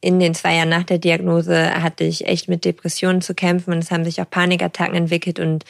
[0.00, 3.78] in den zwei Jahren nach der Diagnose hatte ich echt mit Depressionen zu kämpfen und
[3.78, 5.64] es haben sich auch Panikattacken entwickelt und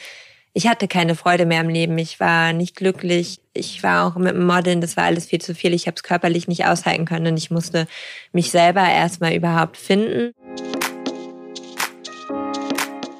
[0.53, 1.97] ich hatte keine Freude mehr im Leben.
[1.99, 3.39] Ich war nicht glücklich.
[3.53, 5.73] Ich war auch mit dem Modeln, das war alles viel zu viel.
[5.73, 7.87] Ich habe es körperlich nicht aushalten können und ich musste
[8.31, 10.33] mich selber erstmal überhaupt finden.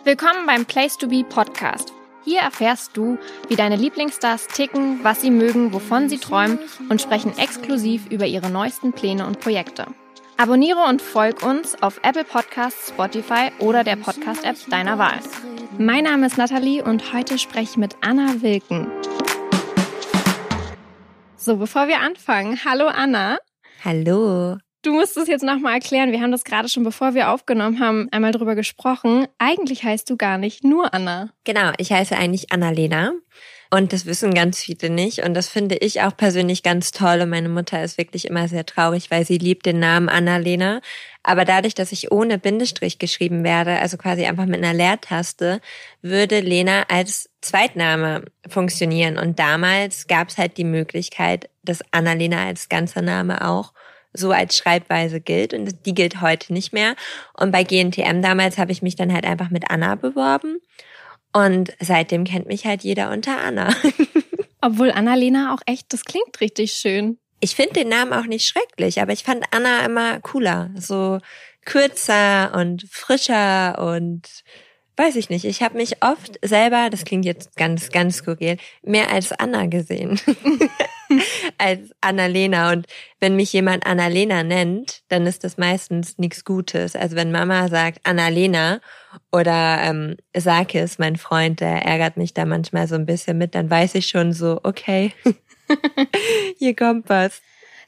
[0.04, 1.94] Willkommen beim Place to Be Podcast.
[2.26, 3.18] Hier erfährst du,
[3.48, 8.50] wie deine Lieblingsstars ticken, was sie mögen, wovon sie träumen und sprechen exklusiv über ihre
[8.50, 9.88] neuesten Pläne und Projekte.
[10.40, 15.20] Abonniere und folg uns auf Apple Podcasts, Spotify oder der Podcast-App deiner Wahl.
[15.78, 18.90] Mein Name ist Nathalie und heute spreche ich mit Anna Wilken.
[21.36, 23.38] So, bevor wir anfangen, hallo Anna.
[23.84, 24.56] Hallo.
[24.82, 26.14] Du musst es jetzt nochmal erklären.
[26.14, 29.28] Wir haben das gerade schon, bevor wir aufgenommen haben, einmal drüber gesprochen.
[29.40, 31.32] Eigentlich heißt du gar nicht nur Anna.
[31.44, 33.12] Genau, ich heiße eigentlich Annalena.
[33.72, 35.20] Und das wissen ganz viele nicht.
[35.24, 37.22] Und das finde ich auch persönlich ganz toll.
[37.22, 40.82] Und meine Mutter ist wirklich immer sehr traurig, weil sie liebt den Namen Annalena.
[41.22, 45.62] Aber dadurch, dass ich ohne Bindestrich geschrieben werde, also quasi einfach mit einer Leertaste,
[46.02, 49.20] würde Lena als Zweitname funktionieren.
[49.20, 53.74] Und damals gab es halt die Möglichkeit, dass Annalena als ganzer Name auch
[54.14, 56.96] so als Schreibweise gilt und die gilt heute nicht mehr.
[57.38, 60.58] Und bei GNTM damals habe ich mich dann halt einfach mit Anna beworben
[61.34, 63.74] und seitdem kennt mich halt jeder unter Anna.
[64.62, 67.18] Obwohl Annalena auch echt, das klingt richtig schön.
[67.40, 70.72] Ich finde den Namen auch nicht schrecklich, aber ich fand Anna immer cooler.
[70.76, 71.20] So
[71.64, 74.44] kürzer und frischer und
[75.00, 75.46] weiß ich nicht.
[75.46, 80.20] Ich habe mich oft selber, das klingt jetzt ganz, ganz skurril, mehr als Anna gesehen.
[81.58, 82.74] als Annalena.
[82.74, 82.86] Und
[83.22, 86.98] wenn mich jemand Annalena nennt, dann ist das meistens nichts Gutes.
[86.98, 88.82] Also wenn Mama sagt Annalena
[89.32, 93.70] oder ähm, Sakis, mein Freund, der ärgert mich da manchmal so ein bisschen mit, dann
[93.70, 95.14] weiß ich schon so, okay,
[96.58, 97.42] hier kommt was.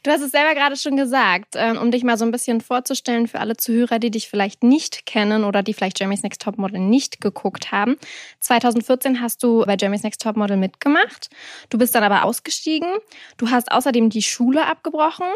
[0.03, 3.27] Du hast es selber gerade schon gesagt, ähm, um dich mal so ein bisschen vorzustellen
[3.27, 7.21] für alle Zuhörer, die dich vielleicht nicht kennen oder die vielleicht Jeremy's Next Topmodel nicht
[7.21, 7.97] geguckt haben.
[8.39, 11.29] 2014 hast du bei Jeremy's Next Topmodel mitgemacht.
[11.69, 12.89] Du bist dann aber ausgestiegen.
[13.37, 15.27] Du hast außerdem die Schule abgebrochen,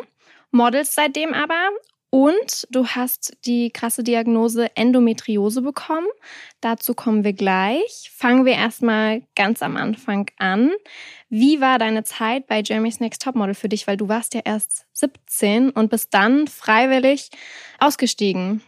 [0.50, 1.70] modelst seitdem aber
[2.10, 6.08] und du hast die krasse Diagnose Endometriose bekommen.
[6.62, 8.10] Dazu kommen wir gleich.
[8.16, 10.72] Fangen wir erstmal ganz am Anfang an.
[11.38, 13.88] Wie war deine Zeit bei Jeremy's Next Topmodel für dich?
[13.88, 17.30] Weil du warst ja erst 17 und bist dann freiwillig
[17.78, 18.62] ausgestiegen.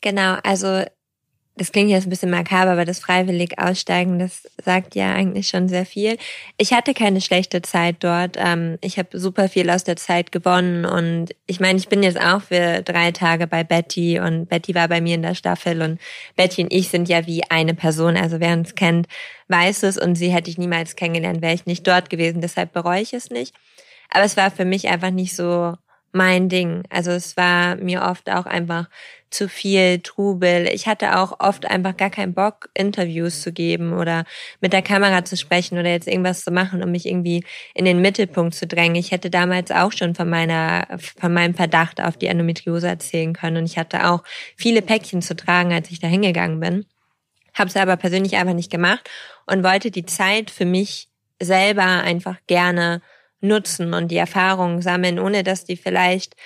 [0.00, 0.82] Genau, also
[1.58, 5.68] das klingt jetzt ein bisschen makaber, aber das freiwillig Aussteigen, das sagt ja eigentlich schon
[5.68, 6.18] sehr viel.
[6.58, 8.36] Ich hatte keine schlechte Zeit dort.
[8.36, 12.20] Ähm, ich habe super viel aus der Zeit gewonnen und ich meine, ich bin jetzt
[12.20, 15.98] auch für drei Tage bei Betty und Betty war bei mir in der Staffel und
[16.36, 18.18] Betty und ich sind ja wie eine Person.
[18.18, 19.06] Also wer uns kennt,
[19.48, 22.42] weiß es und sie hätte ich niemals kennengelernt, wäre ich nicht dort gewesen.
[22.42, 23.54] Deshalb bereue ich es nicht.
[24.10, 25.74] Aber es war für mich einfach nicht so
[26.16, 26.82] mein Ding.
[26.90, 28.88] Also es war mir oft auch einfach
[29.30, 30.68] zu viel Trubel.
[30.72, 34.24] Ich hatte auch oft einfach gar keinen Bock, Interviews zu geben oder
[34.60, 37.44] mit der Kamera zu sprechen oder jetzt irgendwas zu machen, um mich irgendwie
[37.74, 38.96] in den Mittelpunkt zu drängen.
[38.96, 40.86] Ich hätte damals auch schon von meiner,
[41.20, 44.22] von meinem Verdacht auf die Endometriose erzählen können und ich hatte auch
[44.56, 46.86] viele Päckchen zu tragen, als ich da hingegangen bin.
[47.52, 49.10] Habe es aber persönlich einfach nicht gemacht
[49.46, 51.08] und wollte die Zeit für mich
[51.40, 53.02] selber einfach gerne
[53.46, 56.36] nutzen und die Erfahrungen sammeln, ohne dass die vielleicht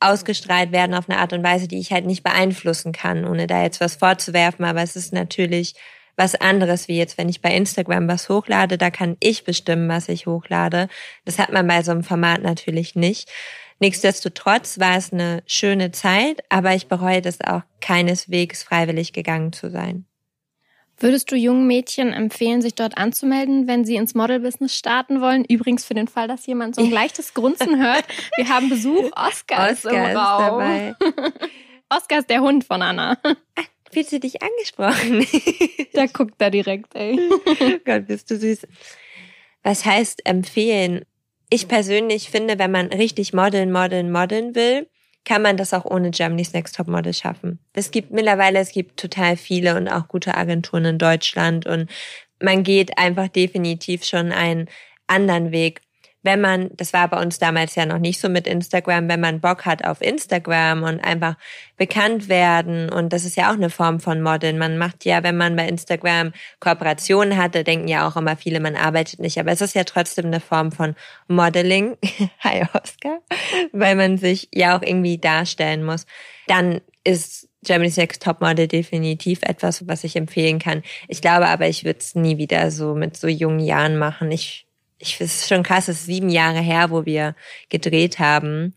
[0.00, 3.62] ausgestrahlt werden auf eine Art und Weise, die ich halt nicht beeinflussen kann, ohne da
[3.62, 4.64] jetzt was vorzuwerfen.
[4.64, 5.74] Aber es ist natürlich
[6.16, 10.08] was anderes, wie jetzt, wenn ich bei Instagram was hochlade, da kann ich bestimmen, was
[10.08, 10.88] ich hochlade.
[11.24, 13.30] Das hat man bei so einem Format natürlich nicht.
[13.80, 19.70] Nichtsdestotrotz war es eine schöne Zeit, aber ich bereue das auch keineswegs freiwillig gegangen zu
[19.70, 20.06] sein.
[20.98, 25.44] Würdest du jungen Mädchen empfehlen, sich dort anzumelden, wenn sie ins Model-Business starten wollen?
[25.44, 28.04] Übrigens für den Fall, dass jemand so ein leichtes Grunzen hört.
[28.36, 29.10] Wir haben Besuch.
[29.16, 30.14] Oscar, ist im Raum.
[30.14, 30.94] Dabei.
[31.88, 33.18] Oscar ist der Hund von Anna.
[33.92, 35.26] Fühlst du dich angesprochen?
[35.92, 37.18] da guckt er direkt, ey.
[37.84, 38.66] Gott, bist du süß.
[39.62, 41.04] Was heißt empfehlen?
[41.50, 44.88] Ich persönlich finde, wenn man richtig modeln, modeln, modeln will,
[45.24, 47.58] kann man das auch ohne Germany's Next Top Model schaffen.
[47.72, 51.90] Es gibt mittlerweile, es gibt total viele und auch gute Agenturen in Deutschland und
[52.40, 54.68] man geht einfach definitiv schon einen
[55.06, 55.80] anderen Weg
[56.24, 59.40] wenn man, das war bei uns damals ja noch nicht so mit Instagram, wenn man
[59.40, 61.36] Bock hat auf Instagram und einfach
[61.76, 64.58] bekannt werden und das ist ja auch eine Form von Modeln.
[64.58, 68.74] Man macht ja, wenn man bei Instagram Kooperationen hatte, denken ja auch immer viele, man
[68.74, 70.96] arbeitet nicht, aber es ist ja trotzdem eine Form von
[71.28, 71.98] Modeling.
[72.40, 73.20] Hi Oscar,
[73.72, 76.06] weil man sich ja auch irgendwie darstellen muss.
[76.46, 80.82] Dann ist Germany's Next Topmodel definitiv etwas, was ich empfehlen kann.
[81.08, 84.30] Ich glaube aber, ich würde es nie wieder so mit so jungen Jahren machen.
[84.30, 84.66] Ich
[84.98, 87.34] ich es ist schon krass, es ist sieben Jahre her, wo wir
[87.68, 88.74] gedreht haben.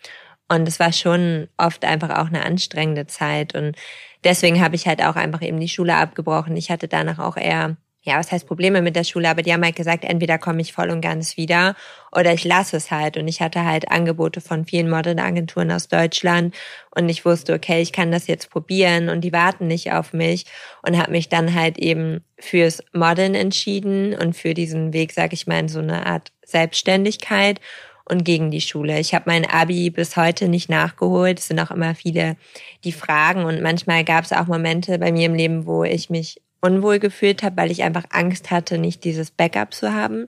[0.50, 3.54] Und es war schon oft einfach auch eine anstrengende Zeit.
[3.56, 3.76] Und
[4.24, 6.56] deswegen habe ich halt auch einfach eben die Schule abgebrochen.
[6.56, 9.66] Ich hatte danach auch eher ja, was heißt Probleme mit der Schule, aber die haben
[9.66, 11.76] halt gesagt, entweder komme ich voll und ganz wieder
[12.16, 13.18] oder ich lasse es halt.
[13.18, 16.56] Und ich hatte halt Angebote von vielen Modelagenturen aus Deutschland
[16.96, 20.46] und ich wusste, okay, ich kann das jetzt probieren und die warten nicht auf mich
[20.84, 25.46] und habe mich dann halt eben fürs Modeln entschieden und für diesen Weg, sag ich
[25.46, 27.60] mal, in so eine Art Selbstständigkeit
[28.06, 29.02] und gegen die Schule.
[29.02, 31.40] Ich habe mein Abi bis heute nicht nachgeholt.
[31.40, 32.38] Es sind auch immer viele,
[32.86, 36.42] die fragen und manchmal gab es auch Momente bei mir im Leben, wo ich mich
[36.68, 40.28] unwohl gefühlt habe, weil ich einfach Angst hatte, nicht dieses Backup zu haben.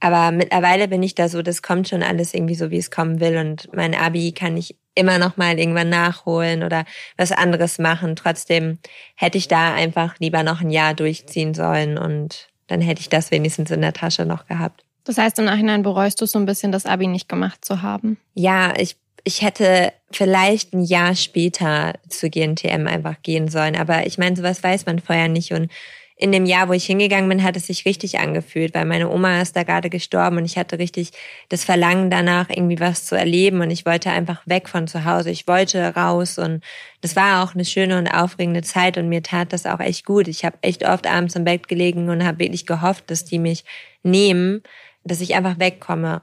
[0.00, 3.20] Aber mittlerweile bin ich da so, das kommt schon alles irgendwie so, wie es kommen
[3.20, 3.36] will.
[3.36, 6.84] Und mein Abi kann ich immer noch mal irgendwann nachholen oder
[7.16, 8.16] was anderes machen.
[8.16, 8.78] Trotzdem
[9.14, 13.30] hätte ich da einfach lieber noch ein Jahr durchziehen sollen und dann hätte ich das
[13.30, 14.82] wenigstens in der Tasche noch gehabt.
[15.04, 18.18] Das heißt, im Nachhinein bereust du so ein bisschen, das Abi nicht gemacht zu haben?
[18.34, 23.76] Ja, ich ich hätte vielleicht ein Jahr später zu GNTM einfach gehen sollen.
[23.76, 25.52] Aber ich meine, sowas weiß man vorher nicht.
[25.52, 25.70] Und
[26.16, 29.40] in dem Jahr, wo ich hingegangen bin, hat es sich richtig angefühlt, weil meine Oma
[29.40, 31.10] ist da gerade gestorben und ich hatte richtig
[31.48, 35.30] das Verlangen danach, irgendwie was zu erleben und ich wollte einfach weg von zu Hause.
[35.30, 36.62] Ich wollte raus und
[37.00, 40.28] das war auch eine schöne und aufregende Zeit und mir tat das auch echt gut.
[40.28, 43.64] Ich habe echt oft abends im Bett gelegen und habe wirklich gehofft, dass die mich
[44.04, 44.62] nehmen,
[45.02, 46.22] dass ich einfach wegkomme.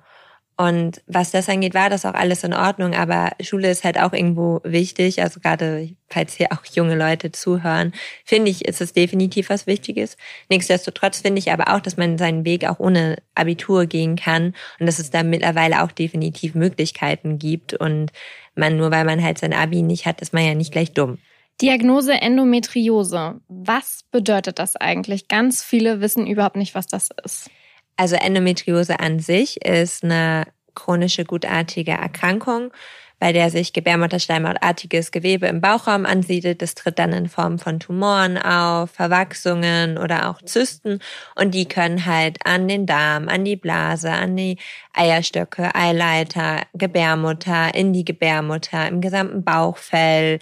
[0.59, 2.93] Und was das angeht, war das auch alles in Ordnung.
[2.93, 5.21] Aber Schule ist halt auch irgendwo wichtig.
[5.21, 7.93] Also gerade, falls hier auch junge Leute zuhören,
[8.25, 10.17] finde ich, ist es definitiv was Wichtiges.
[10.49, 14.85] Nichtsdestotrotz finde ich aber auch, dass man seinen Weg auch ohne Abitur gehen kann und
[14.85, 17.73] dass es da mittlerweile auch definitiv Möglichkeiten gibt.
[17.73, 18.11] Und
[18.53, 21.19] man, nur weil man halt sein Abi nicht hat, ist man ja nicht gleich dumm.
[21.61, 23.39] Diagnose Endometriose.
[23.47, 25.29] Was bedeutet das eigentlich?
[25.29, 27.49] Ganz viele wissen überhaupt nicht, was das ist.
[27.99, 32.71] Also Endometriose an sich ist eine chronische gutartige Erkrankung,
[33.19, 36.61] bei der sich Gebärmutterschleimhautartiges Gewebe im Bauchraum ansiedelt.
[36.61, 40.99] Das tritt dann in Form von Tumoren auf, Verwachsungen oder auch Zysten.
[41.35, 44.59] Und die können halt an den Darm, an die Blase, an die
[44.93, 50.39] Eierstöcke, Eileiter, Gebärmutter, in die Gebärmutter, im gesamten Bauchfell,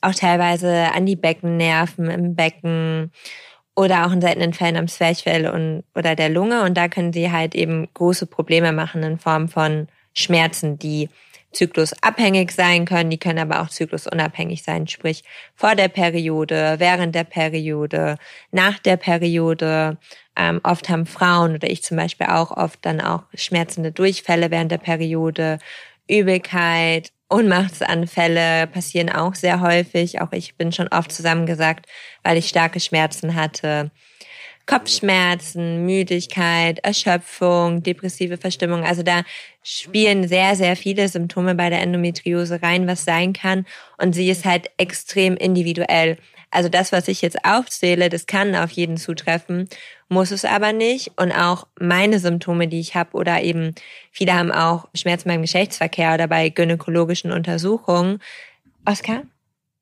[0.00, 3.12] auch teilweise an die Beckennerven im Becken
[3.80, 6.62] oder auch in seltenen Fällen am Zwerchfell und, oder der Lunge.
[6.62, 11.08] Und da können sie halt eben große Probleme machen in Form von Schmerzen, die
[11.52, 15.24] zyklusabhängig sein können, die können aber auch zyklusunabhängig sein, sprich
[15.56, 18.16] vor der Periode, während der Periode,
[18.52, 19.98] nach der Periode.
[20.36, 24.70] Ähm, oft haben Frauen oder ich zum Beispiel auch oft dann auch schmerzende Durchfälle während
[24.70, 25.58] der Periode,
[26.08, 30.20] Übelkeit, Ohnmachtsanfälle passieren auch sehr häufig.
[30.20, 31.86] Auch ich bin schon oft zusammengesagt,
[32.22, 33.90] weil ich starke Schmerzen hatte.
[34.66, 38.84] Kopfschmerzen, Müdigkeit, Erschöpfung, depressive Verstimmung.
[38.84, 39.22] Also da
[39.64, 43.66] spielen sehr, sehr viele Symptome bei der Endometriose rein, was sein kann.
[43.98, 46.18] Und sie ist halt extrem individuell.
[46.50, 49.68] Also das, was ich jetzt aufzähle, das kann auf jeden zutreffen,
[50.08, 51.12] muss es aber nicht.
[51.16, 53.74] Und auch meine Symptome, die ich habe, oder eben
[54.10, 58.20] viele haben auch Schmerzen beim Geschlechtsverkehr oder bei gynäkologischen Untersuchungen.
[58.84, 59.22] Oscar?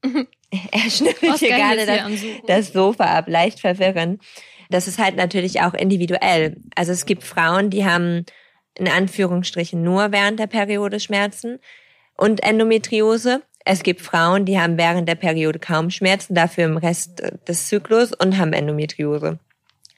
[0.51, 2.11] Er schnüffelt hier gerade das,
[2.47, 4.23] das Sofa ab, leicht verwirrend.
[4.71, 6.57] Das ist halt natürlich auch individuell.
[6.75, 8.25] Also es gibt Frauen, die haben
[8.75, 11.59] in Anführungsstrichen nur während der Periode Schmerzen
[12.17, 13.43] und Endometriose.
[13.71, 18.15] Es gibt Frauen, die haben während der Periode kaum Schmerzen, dafür im Rest des Zyklus
[18.15, 19.39] und haben Endometriose.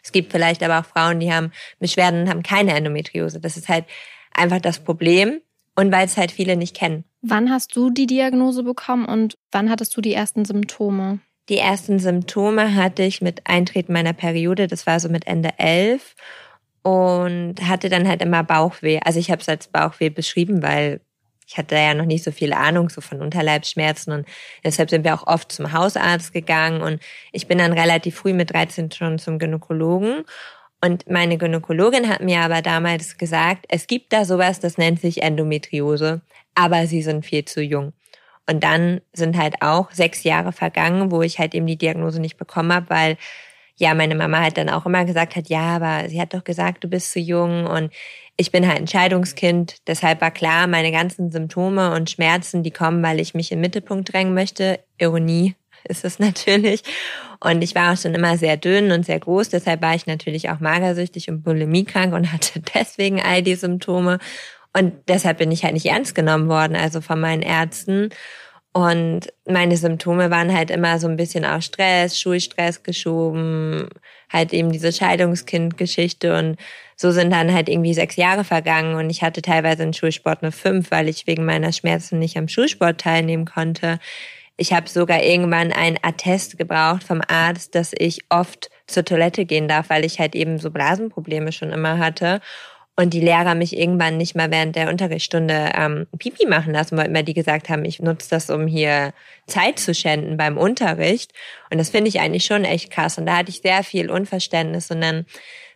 [0.02, 3.38] Es gibt vielleicht aber auch Frauen, die haben Beschwerden und haben keine Endometriose.
[3.38, 3.85] Das ist halt
[4.35, 5.40] einfach das Problem
[5.76, 7.04] und weil es halt viele nicht kennen.
[7.23, 11.21] Wann hast du die Diagnose bekommen und wann hattest du die ersten Symptome?
[11.49, 16.16] Die ersten Symptome hatte ich mit Eintreten meiner Periode, das war so mit Ende elf
[16.83, 18.99] und hatte dann halt immer Bauchweh.
[19.04, 21.02] Also ich habe es als Bauchweh beschrieben, weil
[21.50, 24.26] ich hatte ja noch nicht so viel Ahnung so von Unterleibsschmerzen und
[24.62, 27.02] deshalb sind wir auch oft zum Hausarzt gegangen und
[27.33, 30.25] ich bin dann relativ früh mit 13 schon zum Gynäkologen
[30.80, 35.23] und meine Gynäkologin hat mir aber damals gesagt, es gibt da sowas, das nennt sich
[35.23, 36.23] Endometriose,
[36.54, 37.92] aber sie sind viel zu jung.
[38.49, 42.38] Und dann sind halt auch sechs Jahre vergangen, wo ich halt eben die Diagnose nicht
[42.38, 43.16] bekommen habe, weil
[43.80, 46.84] ja, meine Mama halt dann auch immer gesagt hat, ja, aber sie hat doch gesagt,
[46.84, 47.90] du bist zu jung und
[48.37, 49.76] ich bin halt ein Scheidungskind.
[49.87, 54.12] Deshalb war klar, meine ganzen Symptome und Schmerzen, die kommen, weil ich mich im Mittelpunkt
[54.12, 54.80] drängen möchte.
[54.99, 56.82] Ironie ist es natürlich.
[57.40, 59.49] Und ich war auch schon immer sehr dünn und sehr groß.
[59.49, 64.18] Deshalb war ich natürlich auch magersüchtig und bulimiekrank und hatte deswegen all die Symptome.
[64.75, 68.10] Und deshalb bin ich halt nicht ernst genommen worden, also von meinen Ärzten.
[68.72, 73.88] Und meine Symptome waren halt immer so ein bisschen auch Stress, Schulstress geschoben,
[74.32, 76.38] halt eben diese Scheidungskind-Geschichte.
[76.38, 76.56] Und
[76.96, 78.94] so sind dann halt irgendwie sechs Jahre vergangen.
[78.94, 82.46] Und ich hatte teilweise in Schulsport nur fünf, weil ich wegen meiner Schmerzen nicht am
[82.46, 83.98] Schulsport teilnehmen konnte.
[84.56, 89.66] Ich habe sogar irgendwann ein Attest gebraucht vom Arzt, dass ich oft zur Toilette gehen
[89.66, 92.40] darf, weil ich halt eben so Blasenprobleme schon immer hatte
[93.00, 97.14] und die Lehrer mich irgendwann nicht mal während der Unterrichtsstunde ähm, Pipi machen lassen wollten,
[97.14, 99.14] weil die gesagt haben, ich nutze das, um hier
[99.47, 101.33] Zeit zu schänden beim Unterricht.
[101.71, 103.16] Und das finde ich eigentlich schon echt krass.
[103.16, 104.90] Und da hatte ich sehr viel Unverständnis.
[104.90, 105.25] Und dann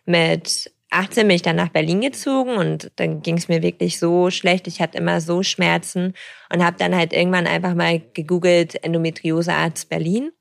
[0.05, 4.29] mit 18 bin ich dann nach Berlin gezogen und dann ging es mir wirklich so
[4.29, 4.67] schlecht.
[4.67, 6.13] Ich hatte immer so Schmerzen
[6.53, 10.31] und habe dann halt irgendwann einfach mal gegoogelt Endometriosearzt Berlin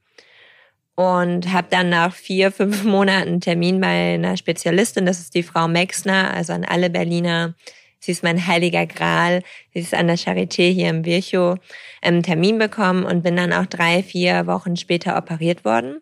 [0.94, 5.06] und habe dann nach vier, fünf Monaten einen Termin bei einer Spezialistin.
[5.06, 7.54] Das ist die Frau Mexner, also an alle Berliner.
[7.98, 9.42] Sie ist mein heiliger Gral.
[9.72, 11.58] Sie ist an der Charité hier im Virchow
[12.02, 16.00] einen Termin bekommen und bin dann auch drei, vier Wochen später operiert worden.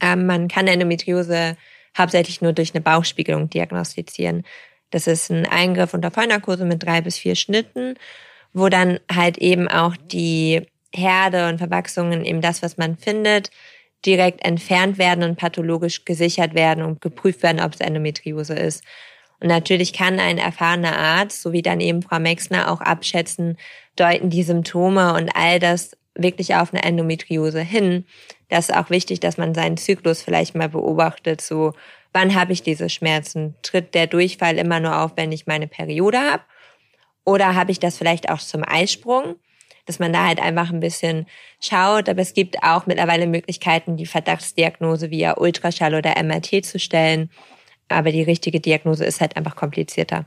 [0.00, 1.56] Ähm, man kann Endometriose
[1.96, 4.44] hauptsächlich nur durch eine Bauchspiegelung diagnostizieren.
[4.90, 7.94] Das ist ein Eingriff unter Vollnarkose mit drei bis vier Schnitten,
[8.52, 10.62] wo dann halt eben auch die
[10.94, 13.50] Herde und Verwachsungen, eben das, was man findet,
[14.06, 18.84] direkt entfernt werden und pathologisch gesichert werden und geprüft werden, ob es Endometriose ist.
[19.40, 23.58] Und natürlich kann ein erfahrener Arzt, so wie dann eben Frau Mexner, auch abschätzen,
[23.96, 28.04] deuten die Symptome und all das wirklich auf eine Endometriose hin.
[28.48, 31.72] Das ist auch wichtig, dass man seinen Zyklus vielleicht mal beobachtet, so
[32.12, 33.56] wann habe ich diese Schmerzen?
[33.62, 36.42] Tritt der Durchfall immer nur auf, wenn ich meine Periode habe?
[37.24, 39.36] Oder habe ich das vielleicht auch zum Eisprung?
[39.86, 41.26] Dass man da halt einfach ein bisschen
[41.60, 42.08] schaut.
[42.08, 47.30] Aber es gibt auch mittlerweile Möglichkeiten, die Verdachtsdiagnose via Ultraschall oder MRT zu stellen.
[47.88, 50.26] Aber die richtige Diagnose ist halt einfach komplizierter.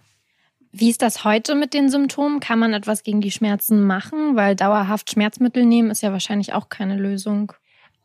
[0.71, 2.39] Wie ist das heute mit den Symptomen?
[2.39, 4.35] Kann man etwas gegen die Schmerzen machen?
[4.35, 7.53] Weil dauerhaft Schmerzmittel nehmen ist ja wahrscheinlich auch keine Lösung.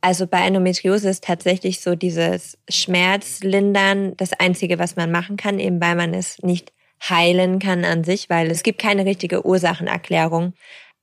[0.00, 5.80] Also bei Endometriose ist tatsächlich so dieses Schmerzlindern das Einzige, was man machen kann, eben
[5.80, 6.72] weil man es nicht
[7.08, 10.54] heilen kann an sich, weil es gibt keine richtige Ursachenerklärung.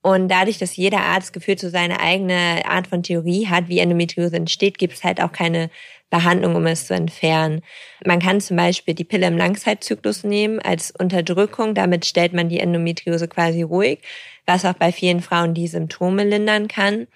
[0.02, 4.36] Und dadurch, dass jeder Arzt gefühlt so seine eigene Art von Theorie hat, wie Endometriose
[4.36, 5.70] entsteht, gibt es halt auch keine
[6.08, 7.60] Behandlung, um es zu entfernen.
[8.04, 11.74] Man kann zum Beispiel die Pille im Langzeitzyklus nehmen als Unterdrückung.
[11.74, 14.00] Damit stellt man die Endometriose quasi ruhig,
[14.46, 17.06] was auch bei vielen Frauen die Symptome lindern kann.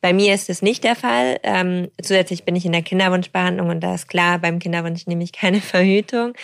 [0.00, 1.40] Bei mir ist es nicht der Fall.
[1.42, 5.32] Ähm, zusätzlich bin ich in der Kinderwunschbehandlung und da ist klar, beim Kinderwunsch nehme ich
[5.32, 6.34] keine Verhütung.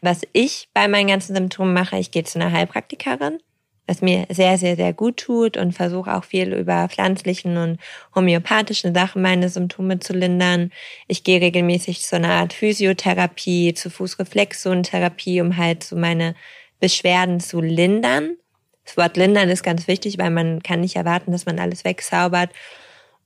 [0.00, 3.40] Was ich bei meinen ganzen Symptomen mache, ich gehe zu einer Heilpraktikerin
[3.88, 7.78] was mir sehr, sehr, sehr gut tut und versuche auch viel über pflanzlichen und
[8.14, 10.70] homöopathischen Sachen meine Symptome zu lindern.
[11.08, 16.34] Ich gehe regelmäßig zu einer Art Physiotherapie, zu Fußreflexzonentherapie, um halt so meine
[16.80, 18.36] Beschwerden zu lindern.
[18.84, 22.50] Das Wort lindern ist ganz wichtig, weil man kann nicht erwarten, dass man alles wegzaubert.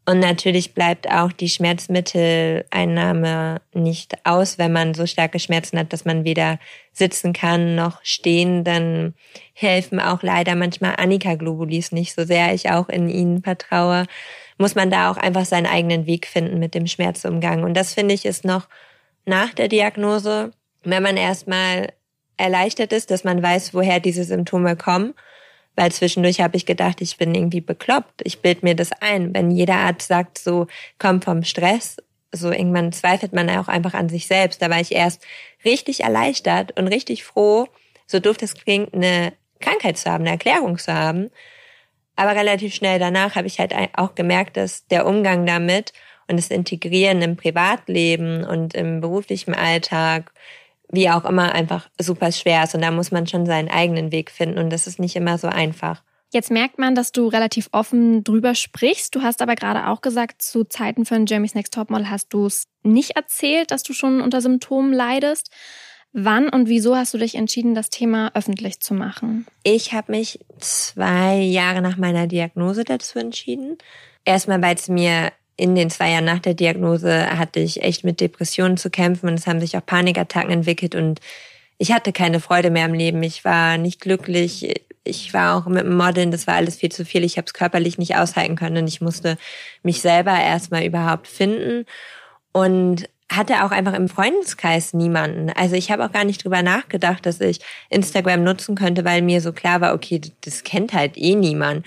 [0.05, 6.05] Und natürlich bleibt auch die Schmerzmitteleinnahme nicht aus, wenn man so starke Schmerzen hat, dass
[6.05, 6.59] man weder
[6.93, 8.65] sitzen kann noch stehen.
[8.65, 9.15] Dann
[9.53, 14.07] helfen auch leider manchmal Annika-Globulis nicht, so sehr ich auch in ihnen vertraue.
[14.59, 17.63] Muss man da auch einfach seinen eigenen Weg finden mit dem Schmerzumgang.
[17.63, 18.67] Und das finde ich ist noch
[19.25, 20.51] nach der Diagnose,
[20.83, 21.93] wenn man erstmal
[22.37, 25.15] erleichtert ist, dass man weiß, woher diese Symptome kommen
[25.77, 28.23] weil zwischendurch habe ich gedacht, ich bin irgendwie bekloppt.
[28.25, 29.35] Ich bild mir das ein.
[29.35, 30.67] Wenn jeder Arzt sagt, so
[30.99, 31.97] kommt vom Stress,
[32.33, 34.61] so irgendwann zweifelt man auch einfach an sich selbst.
[34.61, 35.25] Da war ich erst
[35.65, 37.69] richtig erleichtert und richtig froh,
[38.07, 41.31] so doof das klingt, eine Krankheit zu haben, eine Erklärung zu haben.
[42.17, 45.93] Aber relativ schnell danach habe ich halt auch gemerkt, dass der Umgang damit
[46.29, 50.33] und das Integrieren im Privatleben und im beruflichen Alltag
[50.93, 52.75] wie auch immer einfach super schwer ist.
[52.75, 54.59] Und da muss man schon seinen eigenen Weg finden.
[54.59, 56.03] Und das ist nicht immer so einfach.
[56.33, 59.15] Jetzt merkt man, dass du relativ offen drüber sprichst.
[59.15, 62.69] Du hast aber gerade auch gesagt, zu Zeiten von Jeremy's Next Topmodel hast du es
[62.83, 65.51] nicht erzählt, dass du schon unter Symptomen leidest.
[66.15, 69.47] Wann und wieso hast du dich entschieden, das Thema öffentlich zu machen?
[69.63, 73.79] Ich habe mich zwei Jahre nach meiner Diagnose dazu entschieden.
[74.25, 78.21] Erstmal, weil es mir in den zwei Jahren nach der Diagnose hatte ich echt mit
[78.21, 81.21] Depressionen zu kämpfen und es haben sich auch Panikattacken entwickelt und
[81.79, 83.23] ich hatte keine Freude mehr im Leben.
[83.23, 84.81] Ich war nicht glücklich.
[85.05, 87.25] Ich war auch mit dem Modeln, das war alles viel zu viel.
[87.25, 89.37] Ich habe es körperlich nicht aushalten können und ich musste
[89.83, 91.87] mich selber erstmal überhaupt finden
[92.53, 95.51] und hatte auch einfach im Freundeskreis niemanden.
[95.51, 99.41] Also ich habe auch gar nicht drüber nachgedacht, dass ich Instagram nutzen könnte, weil mir
[99.41, 101.85] so klar war, okay, das kennt halt eh niemand.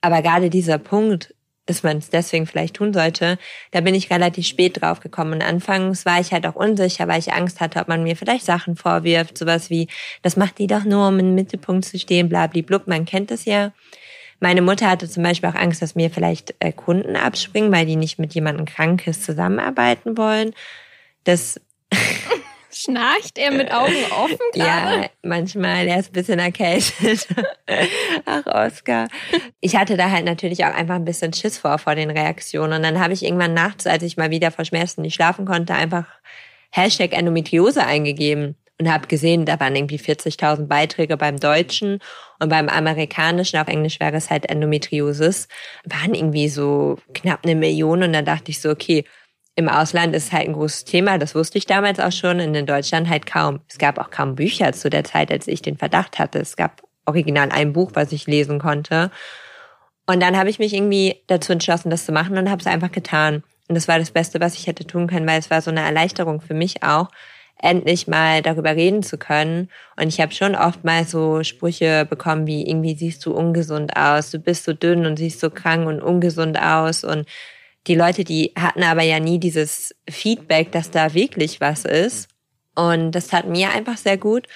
[0.00, 1.34] Aber gerade dieser Punkt,
[1.66, 3.38] dass man es deswegen vielleicht tun sollte,
[3.72, 5.34] da bin ich relativ spät drauf gekommen.
[5.34, 8.44] Und anfangs war ich halt auch unsicher, weil ich Angst hatte, ob man mir vielleicht
[8.44, 9.88] Sachen vorwirft, sowas wie,
[10.22, 13.72] das macht die doch nur, um im Mittelpunkt zu stehen, blablablub, man kennt es ja.
[14.38, 17.96] Meine Mutter hatte zum Beispiel auch Angst, dass mir vielleicht äh, Kunden abspringen, weil die
[17.96, 20.52] nicht mit jemandem Krankes zusammenarbeiten wollen.
[21.24, 21.60] Das
[22.78, 25.02] Schnarcht er mit Augen offen gerade?
[25.02, 25.88] Ja, manchmal.
[25.88, 27.26] Er ist ein bisschen erkältet.
[28.26, 29.08] Ach, Oscar.
[29.60, 32.74] Ich hatte da halt natürlich auch einfach ein bisschen Schiss vor, vor den Reaktionen.
[32.74, 35.74] Und dann habe ich irgendwann nachts, als ich mal wieder vor Schmerzen nicht schlafen konnte,
[35.74, 36.04] einfach
[36.70, 42.00] Hashtag Endometriose eingegeben und habe gesehen, da waren irgendwie 40.000 Beiträge beim Deutschen
[42.40, 45.48] und beim Amerikanischen, auf Englisch wäre es halt Endometriosis,
[45.84, 49.06] waren irgendwie so knapp eine Million und dann dachte ich so, okay,
[49.56, 52.66] im Ausland ist halt ein großes Thema, das wusste ich damals auch schon, und in
[52.66, 53.60] Deutschland halt kaum.
[53.68, 56.38] Es gab auch kaum Bücher zu der Zeit, als ich den Verdacht hatte.
[56.38, 59.10] Es gab original ein Buch, was ich lesen konnte.
[60.06, 62.92] Und dann habe ich mich irgendwie dazu entschlossen, das zu machen und habe es einfach
[62.92, 63.42] getan.
[63.68, 65.80] Und das war das Beste, was ich hätte tun können, weil es war so eine
[65.80, 67.08] Erleichterung für mich auch,
[67.60, 69.70] endlich mal darüber reden zu können.
[69.98, 74.30] Und ich habe schon oft mal so Sprüche bekommen wie irgendwie siehst du ungesund aus,
[74.30, 77.26] du bist so dünn und siehst so krank und ungesund aus und
[77.86, 82.28] die Leute, die hatten aber ja nie dieses Feedback, dass da wirklich was ist.
[82.74, 84.48] Und das tat mir einfach sehr gut.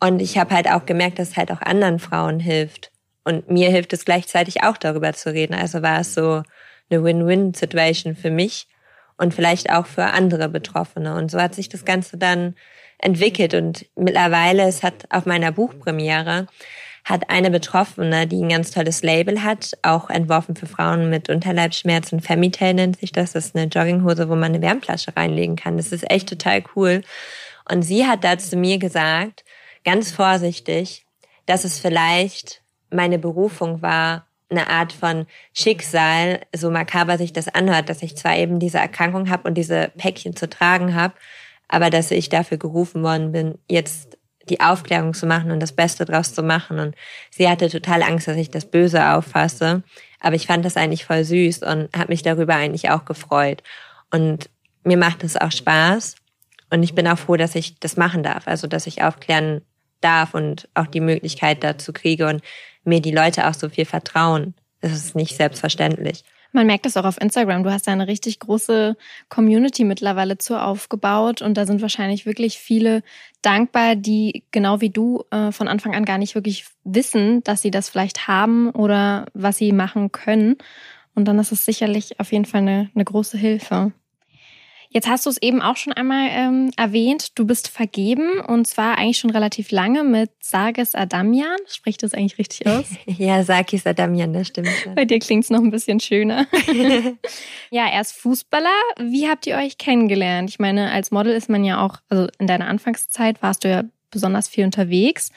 [0.00, 2.90] Und ich habe halt auch gemerkt, dass es halt auch anderen Frauen hilft.
[3.24, 5.54] Und mir hilft es gleichzeitig auch darüber zu reden.
[5.54, 6.42] Also war es so
[6.90, 8.68] eine Win-Win-Situation für mich
[9.16, 11.14] und vielleicht auch für andere Betroffene.
[11.14, 12.54] Und so hat sich das Ganze dann
[12.98, 13.54] entwickelt.
[13.54, 16.46] Und mittlerweile, es hat auf meiner Buchpremiere,
[17.06, 22.20] hat eine Betroffene, die ein ganz tolles Label hat, auch entworfen für Frauen mit Unterleibsschmerzen.
[22.20, 23.32] Femitail nennt sich das.
[23.32, 25.76] Das ist eine Jogginghose, wo man eine Wärmflasche reinlegen kann.
[25.76, 27.02] Das ist echt total cool.
[27.70, 29.44] Und sie hat da zu mir gesagt,
[29.84, 31.06] ganz vorsichtig,
[31.46, 37.88] dass es vielleicht meine Berufung war, eine Art von Schicksal, so makaber sich das anhört,
[37.88, 41.14] dass ich zwar eben diese Erkrankung habe und diese Päckchen zu tragen habe,
[41.68, 44.15] aber dass ich dafür gerufen worden bin, jetzt
[44.48, 46.78] die Aufklärung zu machen und das Beste draus zu machen.
[46.78, 46.94] Und
[47.30, 49.82] sie hatte total Angst, dass ich das Böse auffasse.
[50.20, 53.62] Aber ich fand das eigentlich voll süß und habe mich darüber eigentlich auch gefreut.
[54.10, 54.48] Und
[54.84, 56.16] mir macht es auch Spaß.
[56.70, 58.48] Und ich bin auch froh, dass ich das machen darf.
[58.48, 59.62] Also, dass ich aufklären
[60.00, 62.42] darf und auch die Möglichkeit dazu kriege und
[62.84, 64.54] mir die Leute auch so viel vertrauen.
[64.80, 66.24] Das ist nicht selbstverständlich.
[66.52, 67.64] Man merkt das auch auf Instagram.
[67.64, 68.96] Du hast da eine richtig große
[69.28, 73.02] Community mittlerweile zu aufgebaut und da sind wahrscheinlich wirklich viele
[73.42, 77.70] dankbar, die genau wie du äh, von Anfang an gar nicht wirklich wissen, dass sie
[77.70, 80.56] das vielleicht haben oder was sie machen können.
[81.14, 83.92] Und dann ist es sicherlich auf jeden Fall eine, eine große Hilfe.
[84.90, 88.98] Jetzt hast du es eben auch schon einmal ähm, erwähnt, du bist vergeben und zwar
[88.98, 91.56] eigentlich schon relativ lange mit Sargis Adamian.
[91.66, 92.86] Spricht das eigentlich richtig aus?
[93.06, 94.68] ja, Sargis Adamian, das stimmt.
[94.94, 96.46] Bei dir klingt es noch ein bisschen schöner.
[97.70, 98.68] ja, er ist Fußballer.
[98.98, 100.50] Wie habt ihr euch kennengelernt?
[100.50, 103.84] Ich meine, als Model ist man ja auch, also in deiner Anfangszeit warst du ja
[104.10, 105.30] besonders viel unterwegs.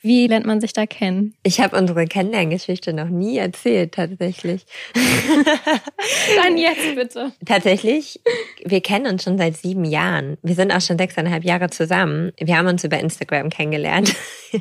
[0.00, 1.34] Wie lernt man sich da kennen?
[1.42, 4.64] Ich habe unsere Kennenlerngeschichte noch nie erzählt, tatsächlich.
[6.42, 7.32] Dann jetzt bitte.
[7.44, 8.20] Tatsächlich,
[8.64, 10.38] wir kennen uns schon seit sieben Jahren.
[10.42, 12.32] Wir sind auch schon sechseinhalb Jahre zusammen.
[12.38, 14.14] Wir haben uns über Instagram kennengelernt.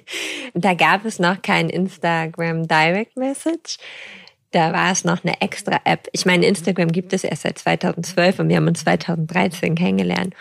[0.54, 3.78] da gab es noch kein Instagram Direct Message.
[4.52, 6.10] Da war es noch eine extra App.
[6.12, 10.36] Ich meine, Instagram gibt es erst seit 2012 und wir haben uns 2013 kennengelernt.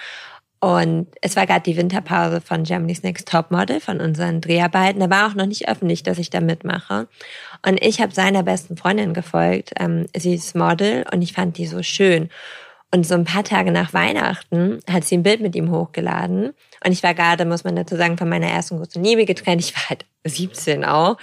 [0.60, 5.00] Und es war gerade die Winterpause von Germany's Next Topmodel, von unseren Dreharbeiten.
[5.00, 7.08] Da war auch noch nicht öffentlich, dass ich da mitmache.
[7.66, 9.72] Und ich habe seiner besten Freundin gefolgt.
[9.80, 12.28] Ähm, sie ist Model und ich fand die so schön.
[12.92, 16.52] Und so ein paar Tage nach Weihnachten hat sie ein Bild mit ihm hochgeladen.
[16.84, 19.62] Und ich war gerade, muss man dazu sagen, von meiner ersten großen Liebe getrennt.
[19.62, 21.16] Ich war halt 17 auch.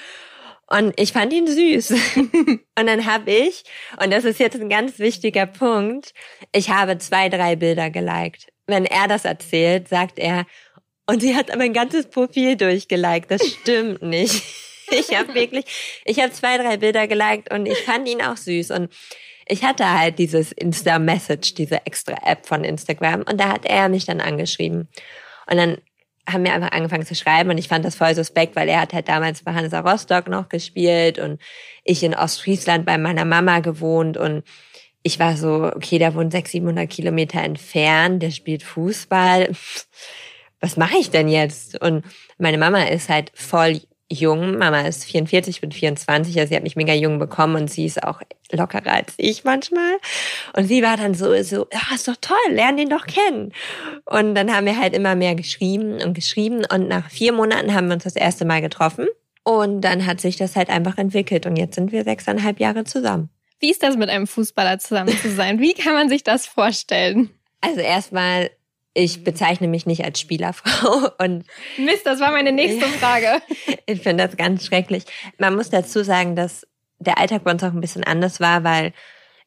[0.65, 1.91] Und ich fand ihn süß.
[2.15, 3.65] und dann habe ich,
[4.01, 6.13] und das ist jetzt ein ganz wichtiger Punkt,
[6.53, 10.45] ich habe zwei, drei Bilder geliked wenn er das erzählt, sagt er,
[11.09, 13.31] und sie hat mein ganzes Profil durchgeliked.
[13.31, 14.43] Das stimmt nicht.
[14.89, 15.65] Ich habe wirklich,
[16.05, 18.71] ich habe zwei, drei Bilder geliked und ich fand ihn auch süß.
[18.71, 18.89] Und
[19.45, 23.23] ich hatte halt dieses Insta-Message, diese extra App von Instagram.
[23.23, 24.87] Und da hat er mich dann angeschrieben.
[25.45, 25.77] Und dann
[26.29, 28.93] haben wir einfach angefangen zu schreiben und ich fand das voll suspekt, weil er hat
[28.93, 31.41] halt damals bei Hansa Rostock noch gespielt und
[31.83, 34.43] ich in Ostfriesland bei meiner Mama gewohnt und
[35.07, 39.49] ich war so, okay, der wohnt 600, 700 Kilometer entfernt, der spielt Fußball.
[40.59, 41.81] Was mache ich denn jetzt?
[41.81, 42.03] Und
[42.37, 44.57] meine Mama ist halt voll jung.
[44.57, 47.85] Mama ist 44, ich bin 24, also sie hat mich mega jung bekommen und sie
[47.85, 49.95] ist auch lockerer als ich manchmal.
[50.57, 53.53] Und sie war dann so, so, ja, ist doch toll, lern den doch kennen.
[54.03, 57.87] Und dann haben wir halt immer mehr geschrieben und geschrieben und nach vier Monaten haben
[57.87, 59.07] wir uns das erste Mal getroffen.
[59.45, 63.29] Und dann hat sich das halt einfach entwickelt und jetzt sind wir sechseinhalb Jahre zusammen.
[63.59, 65.59] Wie ist das mit einem Fußballer zusammen zu sein?
[65.59, 67.29] Wie kann man sich das vorstellen?
[67.61, 68.51] Also erstmal,
[68.93, 71.45] ich bezeichne mich nicht als Spielerfrau und
[71.77, 73.41] Mist, das war meine nächste Frage.
[73.85, 75.05] ich finde das ganz schrecklich.
[75.37, 76.67] Man muss dazu sagen, dass
[76.99, 78.93] der Alltag bei uns auch ein bisschen anders war, weil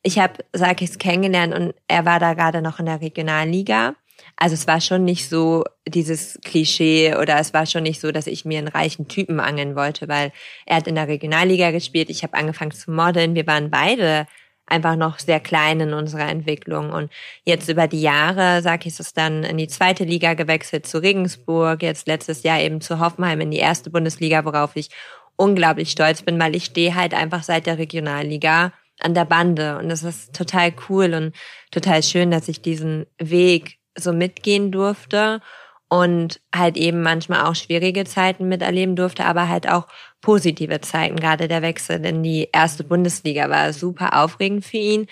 [0.02, 3.94] ich habe Sakis kennengelernt und er war da gerade noch in der Regionalliga.
[4.36, 8.26] Also es war schon nicht so dieses Klischee oder es war schon nicht so, dass
[8.26, 10.32] ich mir einen reichen Typen angeln wollte, weil
[10.66, 14.26] er hat in der Regionalliga gespielt, ich habe angefangen zu modeln, wir waren beide
[14.70, 16.90] einfach noch sehr klein in unserer Entwicklung.
[16.90, 17.10] Und
[17.44, 21.82] jetzt über die Jahre, sag ich es dann, in die zweite Liga gewechselt zu Regensburg,
[21.82, 24.88] jetzt letztes Jahr eben zu Hoffenheim in die erste Bundesliga, worauf ich
[25.36, 29.78] unglaublich stolz bin, weil ich stehe halt einfach seit der Regionalliga an der Bande.
[29.78, 31.34] Und das ist total cool und
[31.70, 35.40] total schön, dass ich diesen Weg so mitgehen durfte
[35.88, 39.88] und halt eben manchmal auch schwierige Zeiten miterleben durfte, aber halt auch
[40.20, 41.16] positive Zeiten.
[41.16, 45.06] Gerade der Wechsel in die erste Bundesliga war super aufregend für ihn.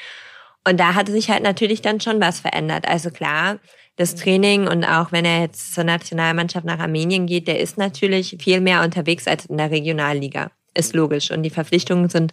[0.66, 2.87] Und da hatte sich halt natürlich dann schon was verändert.
[2.87, 3.59] Also klar,
[3.96, 8.37] das Training und auch wenn er jetzt zur Nationalmannschaft nach Armenien geht, der ist natürlich
[8.40, 10.53] viel mehr unterwegs als in der Regionalliga.
[10.74, 11.33] Ist logisch.
[11.33, 12.33] Und die Verpflichtungen sind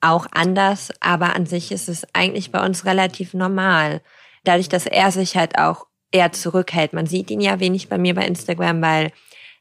[0.00, 4.02] auch anders, aber an sich ist es eigentlich bei uns relativ normal.
[4.44, 6.92] Dadurch, dass er sich halt auch eher zurückhält.
[6.92, 9.12] Man sieht ihn ja wenig bei mir bei Instagram, weil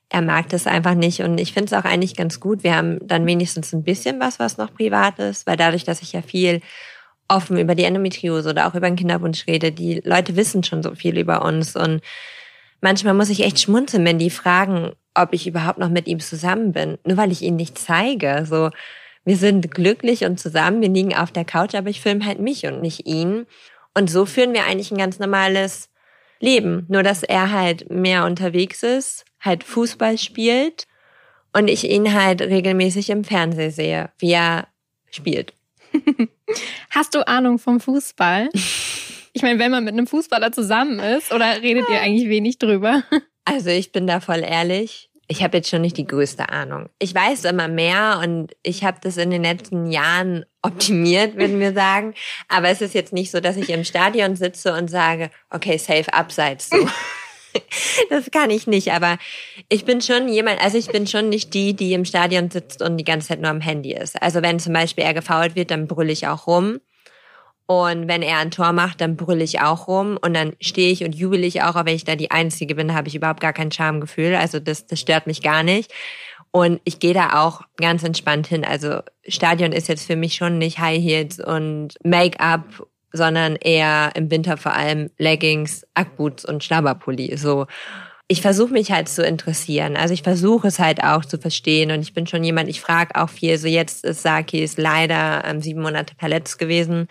[0.10, 1.22] er mag das einfach nicht.
[1.22, 2.64] Und ich finde es auch eigentlich ganz gut.
[2.64, 6.12] Wir haben dann wenigstens ein bisschen was, was noch privat ist, weil dadurch, dass ich
[6.12, 6.62] ja viel
[7.30, 10.94] offen über die Endometriose oder auch über den Kinderwunsch rede, die Leute wissen schon so
[10.96, 11.78] viel über uns.
[11.78, 12.02] Und
[12.82, 16.74] manchmal muss ich echt schmunzeln, wenn die fragen, ob ich überhaupt noch mit ihm zusammen
[16.74, 18.46] bin, nur weil ich ihn nicht zeige.
[18.46, 18.70] So,
[19.24, 22.66] wir sind glücklich und zusammen, wir liegen auf der Couch, aber ich filme halt mich
[22.66, 23.46] und nicht ihn.
[23.94, 25.90] Und so führen wir eigentlich ein ganz normales
[26.40, 26.86] leben.
[26.90, 30.88] Nur, dass er halt mehr unterwegs ist, halt Fußball spielt
[31.54, 34.68] und ich ihn halt regelmäßig im Fernsehen sehe, wie er
[35.12, 35.54] spielt.
[36.90, 38.50] Hast du Ahnung vom Fußball?
[39.34, 43.04] Ich meine, wenn man mit einem Fußballer zusammen ist, oder redet ihr eigentlich wenig drüber?
[43.44, 46.90] Also ich bin da voll ehrlich ich habe jetzt schon nicht die größte Ahnung.
[47.00, 51.72] Ich weiß immer mehr und ich habe das in den letzten Jahren optimiert, würden wir
[51.72, 52.14] sagen.
[52.50, 56.14] Aber es ist jetzt nicht so, dass ich im Stadion sitze und sage, okay, safe
[56.14, 56.86] abseits so.
[58.10, 59.18] das kann ich nicht, aber
[59.70, 62.98] ich bin schon jemand, also ich bin schon nicht die, die im Stadion sitzt und
[62.98, 64.22] die ganze Zeit nur am Handy ist.
[64.22, 66.82] Also wenn zum Beispiel er gefault wird, dann brülle ich auch rum.
[67.72, 71.06] Und wenn er ein Tor macht, dann brülle ich auch rum und dann stehe ich
[71.06, 73.54] und jubel ich auch, aber wenn ich da die Einzige bin, habe ich überhaupt gar
[73.54, 74.36] kein Schamgefühl.
[74.36, 75.90] Also das, das stört mich gar nicht.
[76.52, 78.66] Und ich gehe da auch ganz entspannt hin.
[78.66, 84.30] Also Stadion ist jetzt für mich schon nicht High Heels und Make-up, sondern eher im
[84.30, 87.38] Winter vor allem Leggings, Ackboots und Schlabberpulli.
[87.38, 87.68] So
[88.32, 89.98] ich versuche mich halt zu interessieren.
[89.98, 93.22] Also ich versuche es halt auch zu verstehen und ich bin schon jemand, ich frage
[93.22, 93.58] auch viel.
[93.58, 97.08] So jetzt ist Saki ist leider ähm, sieben Monate verletzt gewesen,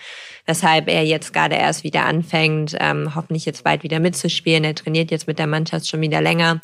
[0.46, 4.64] weshalb er jetzt gerade erst wieder anfängt, ähm, hoffentlich jetzt bald wieder mitzuspielen.
[4.64, 6.62] Er trainiert jetzt mit der Mannschaft schon wieder länger.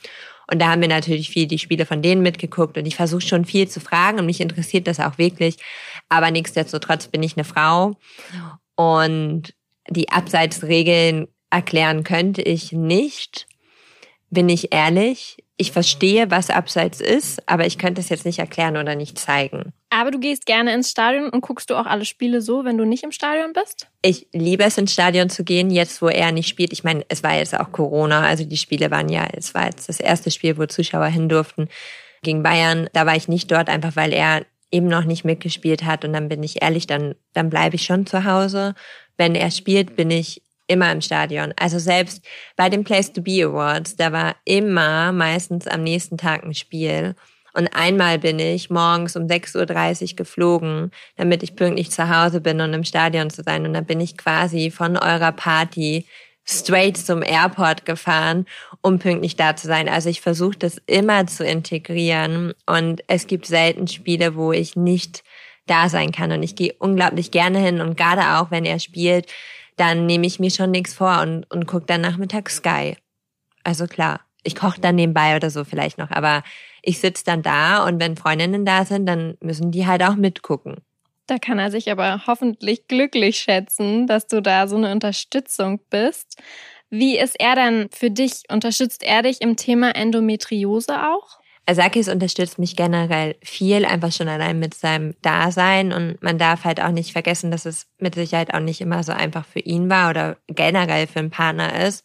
[0.50, 3.44] Und da haben wir natürlich viel die Spiele von denen mitgeguckt und ich versuche schon
[3.44, 5.56] viel zu fragen und mich interessiert das auch wirklich.
[6.08, 7.98] Aber nichtsdestotrotz bin ich eine Frau
[8.74, 9.52] und
[9.90, 13.46] die Abseitsregeln erklären könnte ich nicht
[14.30, 18.76] bin ich ehrlich, ich verstehe, was Abseits ist, aber ich könnte es jetzt nicht erklären
[18.76, 19.72] oder nicht zeigen.
[19.88, 22.84] Aber du gehst gerne ins Stadion und guckst du auch alle Spiele so, wenn du
[22.84, 23.88] nicht im Stadion bist?
[24.02, 26.72] Ich liebe es, ins Stadion zu gehen, jetzt wo er nicht spielt.
[26.74, 29.88] Ich meine, es war jetzt auch Corona, also die Spiele waren ja, es war jetzt
[29.88, 31.68] das erste Spiel, wo Zuschauer hin durften
[32.22, 32.90] gegen Bayern.
[32.92, 36.04] Da war ich nicht dort, einfach weil er eben noch nicht mitgespielt hat.
[36.04, 38.74] Und dann bin ich ehrlich, dann, dann bleibe ich schon zu Hause.
[39.16, 41.52] Wenn er spielt, bin ich immer im Stadion.
[41.56, 42.24] Also selbst
[42.56, 47.14] bei den Place to Be Awards, da war immer meistens am nächsten Tag ein Spiel.
[47.56, 52.60] Und einmal bin ich morgens um 6.30 Uhr geflogen, damit ich pünktlich zu Hause bin
[52.60, 53.64] und im Stadion zu sein.
[53.64, 56.04] Und dann bin ich quasi von eurer Party
[56.44, 58.46] straight zum Airport gefahren,
[58.82, 59.88] um pünktlich da zu sein.
[59.88, 62.52] Also ich versuche das immer zu integrieren.
[62.66, 65.24] Und es gibt selten Spiele, wo ich nicht
[65.66, 66.32] da sein kann.
[66.32, 67.80] Und ich gehe unglaublich gerne hin.
[67.80, 69.32] Und gerade auch, wenn er spielt,
[69.76, 72.96] dann nehme ich mir schon nichts vor und, und gucke dann nachmittags Sky.
[73.64, 76.42] Also klar, ich koche dann nebenbei oder so vielleicht noch, aber
[76.82, 80.76] ich sitze dann da und wenn Freundinnen da sind, dann müssen die halt auch mitgucken.
[81.26, 86.40] Da kann er sich aber hoffentlich glücklich schätzen, dass du da so eine Unterstützung bist.
[86.88, 88.42] Wie ist er denn für dich?
[88.48, 91.40] Unterstützt er dich im Thema Endometriose auch?
[91.68, 95.92] Asakis unterstützt mich generell viel, einfach schon allein mit seinem Dasein.
[95.92, 99.12] Und man darf halt auch nicht vergessen, dass es mit Sicherheit auch nicht immer so
[99.12, 102.04] einfach für ihn war oder generell für einen Partner ist.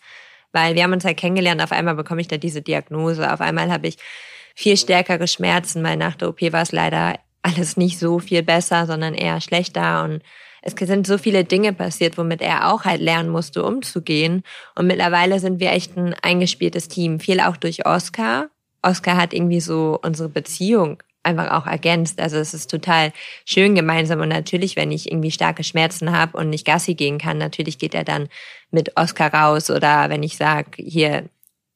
[0.52, 3.32] Weil wir haben uns halt kennengelernt, auf einmal bekomme ich da diese Diagnose.
[3.32, 3.98] Auf einmal habe ich
[4.56, 8.88] viel stärkere Schmerzen, weil nach der OP war es leider alles nicht so viel besser,
[8.88, 10.04] sondern eher schlechter.
[10.04, 10.24] Und
[10.64, 14.44] es sind so viele Dinge passiert, womit er auch halt lernen musste, umzugehen.
[14.76, 17.20] Und mittlerweile sind wir echt ein eingespieltes Team.
[17.20, 18.50] Viel auch durch Oscar,
[18.82, 22.20] Oscar hat irgendwie so unsere Beziehung einfach auch ergänzt.
[22.20, 23.12] Also es ist total
[23.46, 27.38] schön gemeinsam und natürlich, wenn ich irgendwie starke Schmerzen habe und nicht Gassi gehen kann,
[27.38, 28.28] natürlich geht er dann
[28.72, 31.30] mit Oscar raus oder wenn ich sage, hier,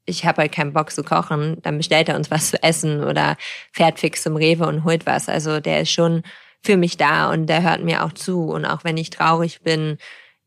[0.06, 3.38] ich habe halt keinen Bock zu kochen, dann bestellt er uns was zu essen oder
[3.72, 5.30] fährt fix zum Rewe und holt was.
[5.30, 6.24] Also der ist schon
[6.64, 9.98] für mich da und der hört mir auch zu und auch wenn ich traurig bin,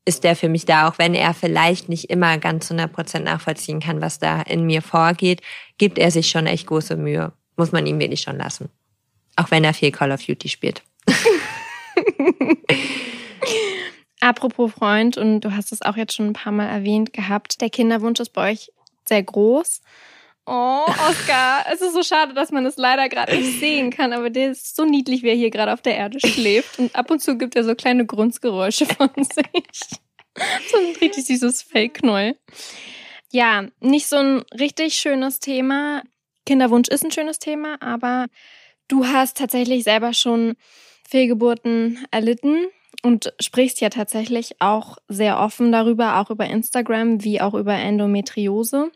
[0.04, 3.80] ist der für mich da, auch wenn er vielleicht nicht immer ganz 100 Prozent nachvollziehen
[3.80, 5.42] kann, was da in mir vorgeht,
[5.76, 7.32] gibt er sich schon echt große Mühe.
[7.56, 8.70] Muss man ihm wirklich schon lassen.
[9.36, 10.82] Auch wenn er viel Call of Duty spielt.
[14.20, 17.70] Apropos Freund, und du hast es auch jetzt schon ein paar Mal erwähnt gehabt, der
[17.70, 18.72] Kinderwunsch ist bei euch
[19.06, 19.80] sehr groß.
[20.48, 24.30] Oh, Oscar, es ist so schade, dass man es leider gerade nicht sehen kann, aber
[24.30, 26.78] der ist so niedlich, wie er hier gerade auf der Erde schläft.
[26.78, 29.98] Und ab und zu gibt er so kleine Grunzgeräusche von sich.
[30.70, 32.36] So ein richtig süßes Fake-Knoll.
[33.30, 36.02] Ja, nicht so ein richtig schönes Thema.
[36.46, 38.26] Kinderwunsch ist ein schönes Thema, aber
[38.88, 40.56] Du hast tatsächlich selber schon
[41.06, 42.66] Fehlgeburten erlitten
[43.02, 48.90] und sprichst ja tatsächlich auch sehr offen darüber, auch über Instagram wie auch über Endometriose.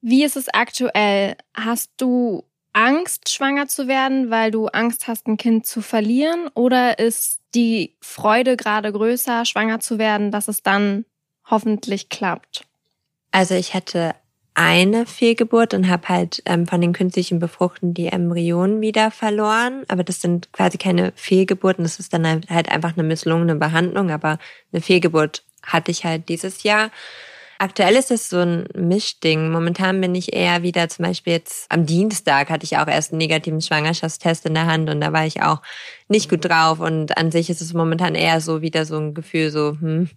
[0.00, 1.36] Wie ist es aktuell?
[1.54, 6.48] Hast du Angst, schwanger zu werden, weil du Angst hast, ein Kind zu verlieren?
[6.54, 11.06] Oder ist die Freude gerade größer, schwanger zu werden, dass es dann
[11.48, 12.66] hoffentlich klappt?
[13.30, 14.14] Also ich hatte
[14.52, 19.84] eine Fehlgeburt und habe halt ähm, von den künstlichen Befruchten die Embryonen wieder verloren.
[19.88, 24.10] Aber das sind quasi keine Fehlgeburten, das ist dann halt, halt einfach eine misslungene Behandlung.
[24.10, 24.38] Aber
[24.72, 26.90] eine Fehlgeburt hatte ich halt dieses Jahr.
[27.58, 29.50] Aktuell ist es so ein Mischding.
[29.50, 33.18] Momentan bin ich eher wieder, zum Beispiel jetzt am Dienstag hatte ich auch erst einen
[33.18, 35.62] negativen Schwangerschaftstest in der Hand und da war ich auch
[36.08, 36.80] nicht gut drauf.
[36.80, 40.10] Und an sich ist es momentan eher so wieder so ein Gefühl, so, hm,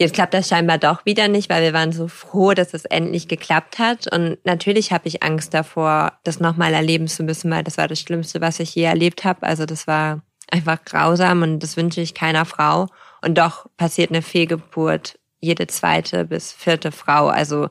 [0.00, 3.28] Jetzt klappt das scheinbar doch wieder nicht, weil wir waren so froh, dass es endlich
[3.28, 4.10] geklappt hat.
[4.10, 8.00] Und natürlich habe ich Angst davor, das nochmal erleben zu müssen, weil das war das
[8.00, 9.42] Schlimmste, was ich je erlebt habe.
[9.42, 12.86] Also das war einfach grausam und das wünsche ich keiner Frau.
[13.20, 17.28] Und doch passiert eine Fehlgeburt jede zweite bis vierte Frau.
[17.28, 17.68] Also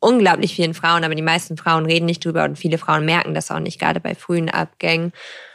[0.00, 3.50] unglaublich vielen Frauen, aber die meisten Frauen reden nicht drüber und viele Frauen merken das
[3.50, 5.12] auch nicht, gerade bei frühen Abgängen.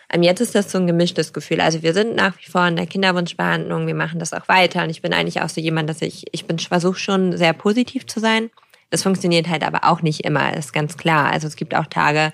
[0.09, 1.61] Ähm, jetzt ist das so ein gemischtes Gefühl.
[1.61, 4.89] Also wir sind nach wie vor in der Kinderwunschbehandlung, wir machen das auch weiter und
[4.89, 8.19] ich bin eigentlich auch so jemand, dass ich, ich bin versuche schon sehr positiv zu
[8.19, 8.49] sein.
[8.89, 11.31] Das funktioniert halt aber auch nicht immer, ist ganz klar.
[11.31, 12.31] Also es gibt auch Tage,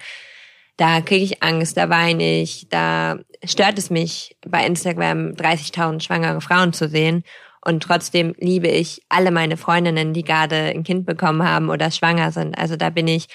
[0.75, 6.41] da kriege ich Angst, da weine ich, da stört es mich, bei Instagram 30.000 schwangere
[6.41, 7.23] Frauen zu sehen.
[7.63, 12.31] Und trotzdem liebe ich alle meine Freundinnen, die gerade ein Kind bekommen haben oder schwanger
[12.31, 12.57] sind.
[12.57, 13.27] Also da bin ich,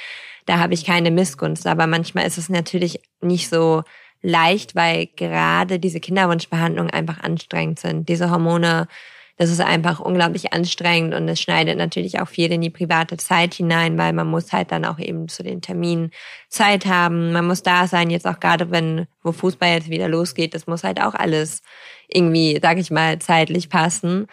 [0.46, 1.66] da habe ich keine Missgunst.
[1.66, 3.82] Aber manchmal ist es natürlich nicht so
[4.22, 8.08] leicht, weil gerade diese Kinderwunschbehandlungen einfach anstrengend sind.
[8.08, 8.88] Diese Hormone,
[9.36, 13.54] das ist einfach unglaublich anstrengend und es schneidet natürlich auch viel in die private Zeit
[13.54, 16.12] hinein, weil man muss halt dann auch eben zu den Terminen
[16.48, 17.32] Zeit haben.
[17.32, 20.84] Man muss da sein, jetzt auch gerade wenn, wo Fußball jetzt wieder losgeht, das muss
[20.84, 21.62] halt auch alles
[22.08, 24.28] irgendwie, sag ich mal, zeitlich passen.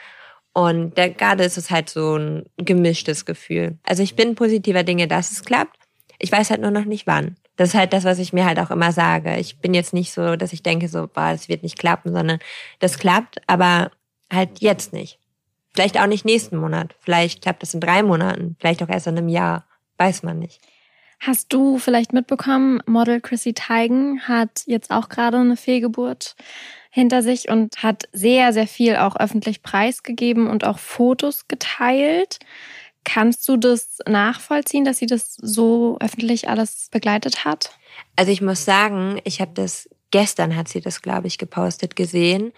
[0.53, 3.77] Und der, gerade ist es halt so ein gemischtes Gefühl.
[3.83, 5.77] Also ich bin positiver Dinge, dass es klappt.
[6.19, 7.37] Ich weiß halt nur noch nicht wann.
[7.55, 9.37] Das ist halt das, was ich mir halt auch immer sage.
[9.37, 12.39] Ich bin jetzt nicht so, dass ich denke, so, boah, das wird nicht klappen, sondern
[12.79, 13.91] das klappt, aber
[14.31, 15.19] halt jetzt nicht.
[15.73, 16.95] Vielleicht auch nicht nächsten Monat.
[16.99, 18.55] Vielleicht klappt es in drei Monaten.
[18.59, 19.65] Vielleicht auch erst in einem Jahr.
[19.97, 20.59] Weiß man nicht.
[21.19, 26.35] Hast du vielleicht mitbekommen, Model Chrissy Teigen hat jetzt auch gerade eine Fehlgeburt
[26.89, 32.39] hinter sich und hat sehr, sehr viel auch öffentlich preisgegeben und auch Fotos geteilt.
[33.03, 37.71] Kannst du das nachvollziehen, dass sie das so öffentlich alles begleitet hat?
[38.15, 42.51] Also ich muss sagen, ich habe das gestern hat sie das, glaube ich, gepostet gesehen.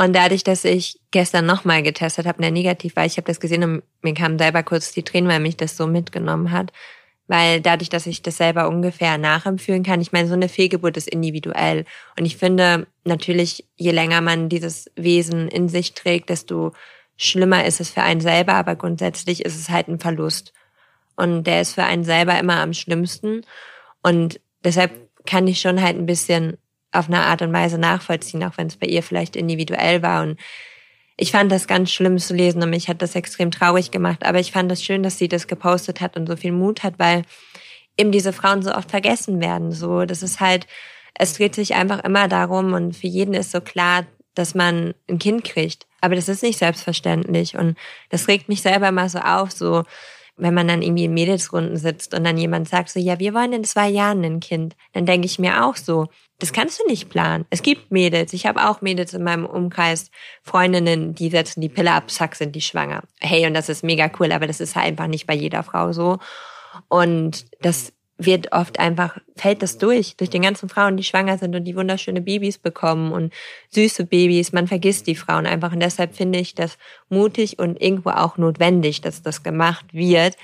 [0.00, 3.64] Und dadurch, dass ich gestern nochmal getestet habe, der negativ war, ich habe das gesehen
[3.64, 6.72] und mir kamen selber kurz die Tränen, weil mich das so mitgenommen hat.
[7.26, 11.08] Weil dadurch, dass ich das selber ungefähr nachempfühlen kann, ich meine, so eine Fehlgeburt ist
[11.08, 11.84] individuell.
[12.16, 16.72] Und ich finde natürlich, je länger man dieses Wesen in sich trägt, desto
[17.16, 20.52] schlimmer ist es für einen selber, aber grundsätzlich ist es halt ein Verlust.
[21.16, 23.44] Und der ist für einen selber immer am schlimmsten.
[24.04, 24.92] Und deshalb
[25.26, 26.56] kann ich schon halt ein bisschen
[26.98, 30.22] auf eine Art und Weise nachvollziehen, auch wenn es bei ihr vielleicht individuell war.
[30.22, 30.38] Und
[31.16, 34.24] ich fand das ganz schlimm zu lesen und mich hat das extrem traurig gemacht.
[34.24, 36.82] Aber ich fand es das schön, dass sie das gepostet hat und so viel Mut
[36.82, 37.22] hat, weil
[37.96, 39.72] eben diese Frauen so oft vergessen werden.
[39.72, 40.66] So, das ist halt,
[41.14, 45.18] es dreht sich einfach immer darum und für jeden ist so klar, dass man ein
[45.18, 45.86] Kind kriegt.
[46.00, 47.56] Aber das ist nicht selbstverständlich.
[47.56, 47.76] Und
[48.10, 49.82] das regt mich selber mal so auf, so
[50.38, 53.52] wenn man dann irgendwie in Mädelsrunden sitzt und dann jemand sagt so, ja, wir wollen
[53.52, 56.06] in zwei Jahren ein Kind, dann denke ich mir auch so,
[56.38, 57.44] das kannst du nicht planen.
[57.50, 60.10] Es gibt Mädels, ich habe auch Mädels in meinem Umkreis,
[60.42, 63.02] Freundinnen, die setzen die Pille ab, zack, sind die schwanger.
[63.20, 65.92] Hey, und das ist mega cool, aber das ist halt einfach nicht bei jeder Frau
[65.92, 66.18] so.
[66.88, 71.54] Und das wird oft einfach, fällt das durch, durch den ganzen Frauen, die schwanger sind
[71.54, 73.32] und die wunderschöne Babys bekommen und
[73.70, 74.52] süße Babys.
[74.52, 75.72] Man vergisst die Frauen einfach.
[75.72, 76.78] Und deshalb finde ich das
[77.08, 80.36] mutig und irgendwo auch notwendig, dass das gemacht wird,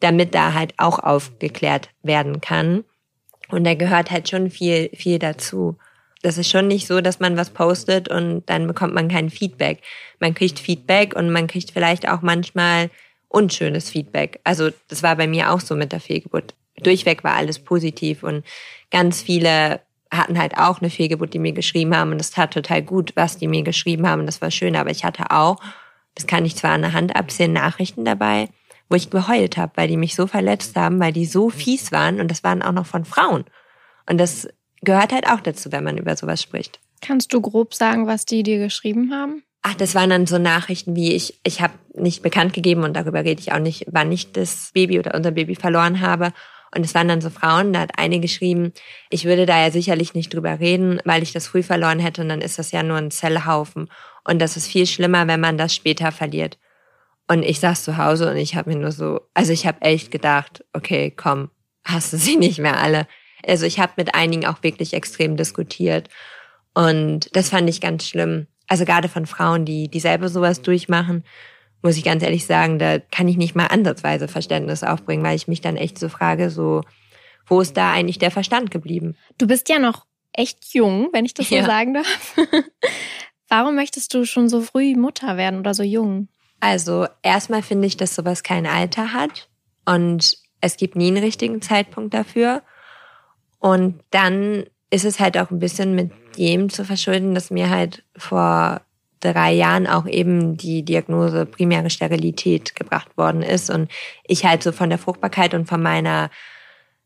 [0.00, 2.84] damit da halt auch aufgeklärt werden kann.
[3.48, 5.76] Und da gehört halt schon viel, viel dazu.
[6.22, 9.80] Das ist schon nicht so, dass man was postet und dann bekommt man kein Feedback.
[10.18, 12.90] Man kriegt Feedback und man kriegt vielleicht auch manchmal
[13.28, 14.40] unschönes Feedback.
[14.42, 18.44] Also das war bei mir auch so mit der Fehlgeburt durchweg war alles positiv und
[18.90, 19.80] ganz viele
[20.10, 23.38] hatten halt auch eine Fehlgeburt, die mir geschrieben haben und das tat total gut, was
[23.38, 24.26] die mir geschrieben haben.
[24.26, 25.56] Das war schön, aber ich hatte auch,
[26.14, 28.48] das kann ich zwar an der Hand absehen, Nachrichten dabei,
[28.90, 32.20] wo ich geheult habe, weil die mich so verletzt haben, weil die so fies waren
[32.20, 33.44] und das waren auch noch von Frauen.
[34.08, 34.48] Und das
[34.82, 36.78] gehört halt auch dazu, wenn man über sowas spricht.
[37.00, 39.42] Kannst du grob sagen, was die dir geschrieben haben?
[39.62, 43.24] Ach, das waren dann so Nachrichten wie ich, ich habe nicht bekannt gegeben und darüber
[43.24, 46.32] rede ich auch nicht, wann ich das Baby oder unser Baby verloren habe.
[46.74, 48.72] Und es waren dann so Frauen, da hat eine geschrieben,
[49.10, 52.30] ich würde da ja sicherlich nicht drüber reden, weil ich das früh verloren hätte und
[52.30, 53.90] dann ist das ja nur ein Zellhaufen.
[54.24, 56.58] Und das ist viel schlimmer, wenn man das später verliert.
[57.28, 60.10] Und ich saß zu Hause und ich habe mir nur so, also ich habe echt
[60.10, 61.50] gedacht, okay, komm,
[61.84, 63.06] hast du sie nicht mehr alle.
[63.46, 66.08] Also ich habe mit einigen auch wirklich extrem diskutiert.
[66.74, 68.46] Und das fand ich ganz schlimm.
[68.66, 71.24] Also gerade von Frauen, die, die selber sowas durchmachen
[71.82, 75.48] muss ich ganz ehrlich sagen, da kann ich nicht mal ansatzweise Verständnis aufbringen, weil ich
[75.48, 76.82] mich dann echt so frage, so,
[77.46, 79.16] wo ist da eigentlich der Verstand geblieben?
[79.38, 81.66] Du bist ja noch echt jung, wenn ich das so ja.
[81.66, 82.36] sagen darf.
[83.48, 86.28] Warum möchtest du schon so früh Mutter werden oder so jung?
[86.60, 89.48] Also erstmal finde ich, dass sowas kein Alter hat
[89.84, 92.62] und es gibt nie einen richtigen Zeitpunkt dafür.
[93.58, 98.04] Und dann ist es halt auch ein bisschen mit dem zu verschulden, dass mir halt
[98.16, 98.80] vor
[99.22, 103.90] drei Jahren auch eben die Diagnose primäre Sterilität gebracht worden ist und
[104.24, 106.30] ich halt so von der Fruchtbarkeit und von meiner,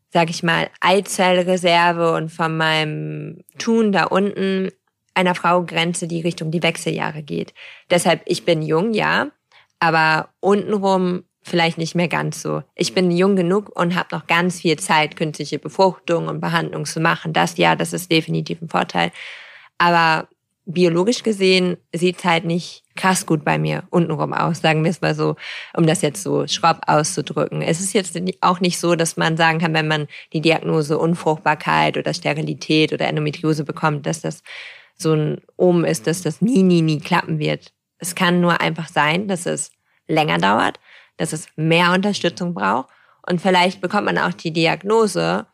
[0.09, 4.71] sag ich mal, Eizellreserve und von meinem Tun da unten
[5.13, 7.53] einer Frau grenze, die Richtung die Wechseljahre geht.
[7.89, 9.27] Deshalb, ich bin jung, ja,
[9.79, 12.61] aber untenrum vielleicht nicht mehr ganz so.
[12.75, 16.99] Ich bin jung genug und habe noch ganz viel Zeit, künstliche Befruchtung und Behandlung zu
[16.99, 17.31] machen.
[17.31, 19.11] Das ja, das ist definitiv ein Vorteil.
[19.77, 20.27] Aber
[20.67, 25.15] biologisch gesehen sieht's halt nicht krass gut bei mir untenrum aus, sagen wir es mal
[25.15, 25.35] so,
[25.75, 27.61] um das jetzt so schropp auszudrücken.
[27.61, 31.97] Es ist jetzt auch nicht so, dass man sagen kann, wenn man die Diagnose Unfruchtbarkeit
[31.97, 34.43] oder Sterilität oder Endometriose bekommt, dass das
[34.95, 37.71] so ein Omen ist, dass das nie, nie, nie klappen wird.
[37.97, 39.71] Es kann nur einfach sein, dass es
[40.07, 40.79] länger dauert,
[41.15, 42.89] dass es mehr Unterstützung braucht
[43.25, 45.45] und vielleicht bekommt man auch die Diagnose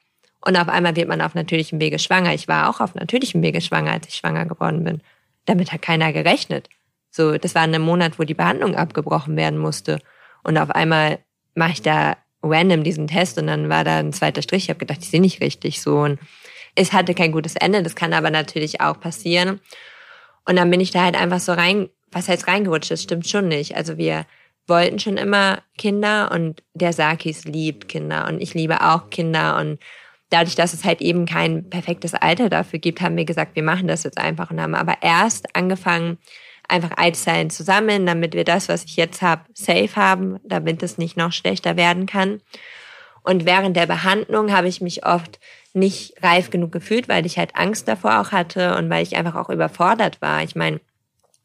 [0.46, 2.34] und auf einmal wird man auf natürlichem Wege schwanger.
[2.34, 5.02] Ich war auch auf natürlichem Wege schwanger, als ich schwanger geworden bin.
[5.46, 6.70] Damit hat keiner gerechnet.
[7.10, 10.00] So, das war ein Monat, wo die Behandlung abgebrochen werden musste.
[10.44, 11.20] Und auf einmal
[11.56, 14.64] mache ich da random diesen Test und dann war da ein zweiter Strich.
[14.64, 16.00] Ich habe gedacht, ich sehe nicht richtig so.
[16.00, 16.20] Und
[16.76, 17.82] es hatte kein gutes Ende.
[17.82, 19.62] Das kann aber natürlich auch passieren.
[20.46, 22.92] Und dann bin ich da halt einfach so rein, was heißt reingerutscht?
[22.92, 23.78] Das stimmt schon nicht.
[23.78, 24.26] Also wir
[24.68, 29.80] wollten schon immer Kinder und der Sakis liebt Kinder und ich liebe auch Kinder und
[30.34, 33.88] dadurch, dass es halt eben kein perfektes Alter dafür gibt, haben wir gesagt, wir machen
[33.88, 36.17] das jetzt einfach und haben aber erst angefangen,
[36.67, 40.98] einfach Eizellen zu sammeln, damit wir das, was ich jetzt habe, safe haben, damit es
[40.98, 42.41] nicht noch schlechter werden kann.
[43.22, 45.39] Und während der Behandlung habe ich mich oft
[45.74, 49.36] nicht reif genug gefühlt, weil ich halt Angst davor auch hatte und weil ich einfach
[49.36, 50.43] auch überfordert war.
[50.43, 50.80] Ich meine,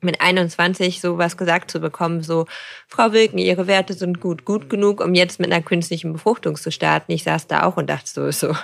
[0.00, 2.46] mit 21 sowas gesagt zu bekommen, so,
[2.86, 6.70] Frau Wilken, Ihre Werte sind gut, gut genug, um jetzt mit einer künstlichen Befruchtung zu
[6.70, 7.12] starten.
[7.12, 8.54] Ich saß da auch und dachte so, so,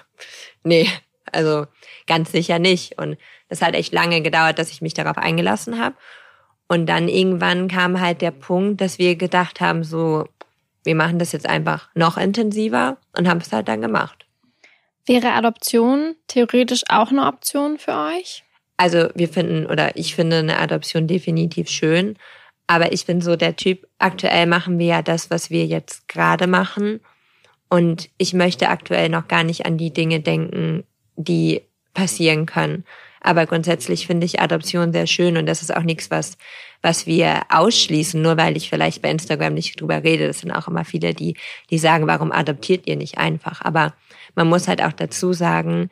[0.62, 0.88] nee,
[1.32, 1.66] also
[2.06, 2.98] ganz sicher nicht.
[2.98, 3.18] Und
[3.48, 5.96] das hat echt lange gedauert, dass ich mich darauf eingelassen habe.
[6.68, 10.26] Und dann irgendwann kam halt der Punkt, dass wir gedacht haben, so,
[10.84, 14.26] wir machen das jetzt einfach noch intensiver und haben es halt dann gemacht.
[15.06, 18.43] Wäre Adoption theoretisch auch eine Option für euch?
[18.76, 22.16] Also wir finden oder ich finde eine Adoption definitiv schön.
[22.66, 26.46] Aber ich bin so der Typ, aktuell machen wir ja das, was wir jetzt gerade
[26.46, 27.00] machen.
[27.68, 30.84] Und ich möchte aktuell noch gar nicht an die Dinge denken,
[31.16, 32.84] die passieren können.
[33.20, 36.36] Aber grundsätzlich finde ich Adoption sehr schön und das ist auch nichts, was,
[36.82, 40.26] was wir ausschließen, nur weil ich vielleicht bei Instagram nicht drüber rede.
[40.26, 41.34] Das sind auch immer viele, die,
[41.70, 43.62] die sagen, warum adoptiert ihr nicht einfach?
[43.62, 43.94] Aber
[44.34, 45.88] man muss halt auch dazu sagen,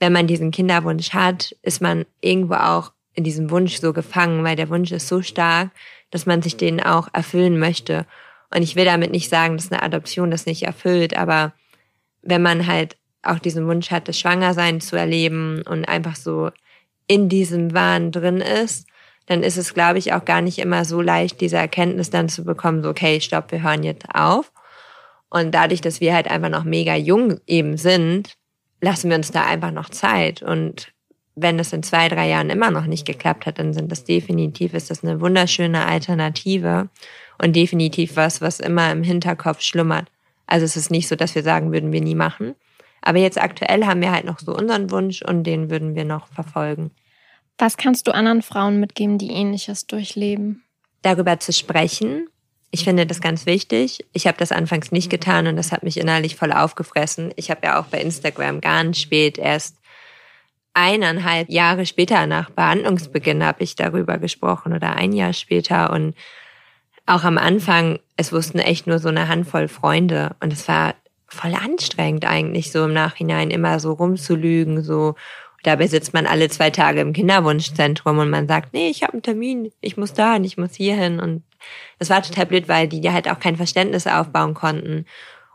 [0.00, 4.56] wenn man diesen Kinderwunsch hat, ist man irgendwo auch in diesem Wunsch so gefangen, weil
[4.56, 5.70] der Wunsch ist so stark,
[6.10, 8.06] dass man sich den auch erfüllen möchte.
[8.52, 11.52] Und ich will damit nicht sagen, dass eine Adoption das nicht erfüllt, aber
[12.22, 16.50] wenn man halt auch diesen Wunsch hat, das Schwangersein zu erleben und einfach so
[17.06, 18.86] in diesem Wahn drin ist,
[19.26, 22.44] dann ist es, glaube ich, auch gar nicht immer so leicht, diese Erkenntnis dann zu
[22.44, 24.50] bekommen, so, okay, stopp, wir hören jetzt auf.
[25.28, 28.36] Und dadurch, dass wir halt einfach noch mega jung eben sind,
[28.80, 30.42] lassen wir uns da einfach noch Zeit.
[30.42, 30.92] Und
[31.34, 34.74] wenn es in zwei, drei Jahren immer noch nicht geklappt hat, dann sind das definitiv,
[34.74, 36.88] ist das eine wunderschöne Alternative
[37.42, 40.08] und definitiv was, was immer im Hinterkopf schlummert.
[40.46, 42.54] Also es ist nicht so, dass wir sagen, würden wir nie machen.
[43.02, 46.26] Aber jetzt aktuell haben wir halt noch so unseren Wunsch und den würden wir noch
[46.28, 46.90] verfolgen.
[47.56, 50.64] Was kannst du anderen Frauen mitgeben, die ähnliches durchleben?
[51.02, 52.28] Darüber zu sprechen.
[52.70, 54.06] Ich finde das ganz wichtig.
[54.12, 57.32] Ich habe das anfangs nicht getan und das hat mich innerlich voll aufgefressen.
[57.36, 59.76] Ich habe ja auch bei Instagram ganz spät erst
[60.72, 66.14] eineinhalb Jahre später nach Behandlungsbeginn habe ich darüber gesprochen oder ein Jahr später und
[67.06, 70.94] auch am Anfang, es wussten echt nur so eine Handvoll Freunde und es war
[71.26, 75.16] voll anstrengend eigentlich so im Nachhinein immer so rumzulügen, so
[75.62, 79.22] dabei sitzt man alle zwei Tage im Kinderwunschzentrum und man sagt, nee, ich habe einen
[79.22, 81.42] Termin, ich muss da und ich muss hier hin und
[81.98, 85.04] das war total blöd, weil die ja halt auch kein Verständnis aufbauen konnten.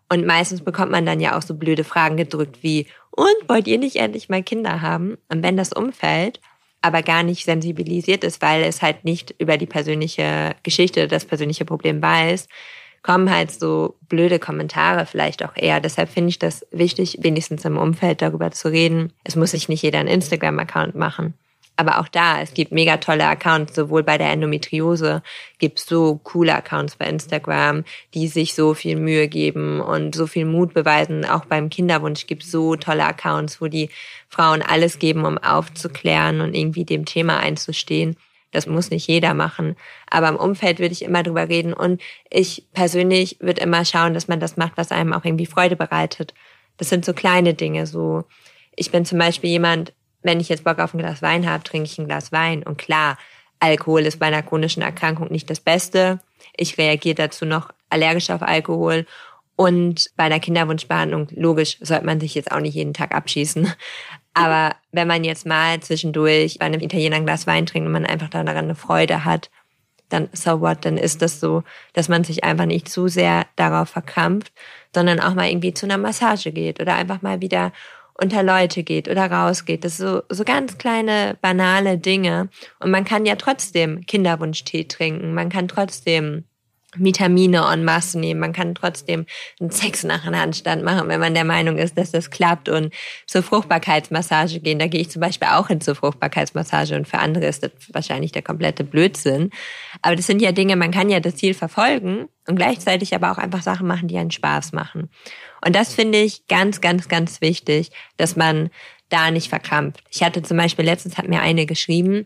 [0.10, 3.80] Und meistens bekommt man dann ja auch so blöde Fragen gedrückt wie, und wollt ihr
[3.80, 5.18] nicht endlich mal Kinder haben?
[5.30, 6.42] Und wenn das Umfeld
[6.82, 11.66] aber gar nicht sensibilisiert ist, weil es halt nicht über die persönliche Geschichte, das persönliche
[11.66, 12.48] Problem weiß,
[13.06, 15.80] kommen halt so blöde Kommentare vielleicht auch eher.
[15.80, 19.14] Deshalb finde ich das wichtig, wenigstens im Umfeld darüber zu reden.
[19.24, 21.36] Es muss sich nicht jeder einen Instagram-Account machen.
[21.76, 25.22] Aber auch da, es gibt mega tolle Accounts, sowohl bei der Endometriose
[25.60, 27.84] gibt es so coole Accounts bei Instagram,
[28.16, 31.26] die sich so viel Mühe geben und so viel Mut beweisen.
[31.26, 33.90] Auch beim Kinderwunsch gibt es so tolle Accounts, wo die
[34.30, 38.16] Frauen alles geben, um aufzuklären und irgendwie dem Thema einzustehen.
[38.56, 39.76] Das muss nicht jeder machen.
[40.10, 41.74] Aber im Umfeld würde ich immer drüber reden.
[41.74, 45.76] Und ich persönlich würde immer schauen, dass man das macht, was einem auch irgendwie Freude
[45.76, 46.34] bereitet.
[46.78, 47.86] Das sind so kleine Dinge.
[47.86, 48.24] So,
[48.76, 49.94] ich bin zum Beispiel jemand,
[50.24, 52.64] wenn ich jetzt Bock auf ein Glas Wein habe, trinke ich ein Glas Wein.
[52.64, 53.18] Und klar,
[53.60, 56.20] Alkohol ist bei einer chronischen Erkrankung nicht das Beste.
[56.56, 59.06] Ich reagiere dazu noch allergisch auf Alkohol.
[59.58, 63.72] Und bei einer Kinderwunschbehandlung, logisch, sollte man sich jetzt auch nicht jeden Tag abschießen.
[64.36, 68.06] Aber wenn man jetzt mal zwischendurch bei einem Italiener ein Glas Wein trinkt und man
[68.06, 69.50] einfach daran eine Freude hat,
[70.10, 71.64] dann so what, dann ist das so,
[71.94, 74.52] dass man sich einfach nicht zu sehr darauf verkrampft,
[74.94, 77.72] sondern auch mal irgendwie zu einer Massage geht oder einfach mal wieder
[78.14, 79.84] unter Leute geht oder rausgeht.
[79.84, 82.50] Das sind so, so ganz kleine, banale Dinge.
[82.80, 85.34] Und man kann ja trotzdem Kinderwunschtee trinken.
[85.34, 86.44] Man kann trotzdem
[86.98, 88.40] Vitamine en masse nehmen.
[88.40, 89.26] Man kann trotzdem
[89.60, 92.94] einen Sex nach einem Handstand machen, wenn man der Meinung ist, dass das klappt und
[93.28, 94.80] zur Fruchtbarkeitsmassage gehen.
[94.80, 98.32] Da gehe ich zum Beispiel auch hin zur Fruchtbarkeitsmassage und für andere ist das wahrscheinlich
[98.32, 99.52] der komplette Blödsinn.
[100.02, 103.38] Aber das sind ja Dinge, man kann ja das Ziel verfolgen und gleichzeitig aber auch
[103.38, 105.10] einfach Sachen machen, die einen Spaß machen.
[105.66, 108.70] Und das finde ich ganz, ganz, ganz wichtig, dass man
[109.10, 110.04] da nicht verkrampft.
[110.10, 112.26] Ich hatte zum Beispiel letztens hat mir eine geschrieben,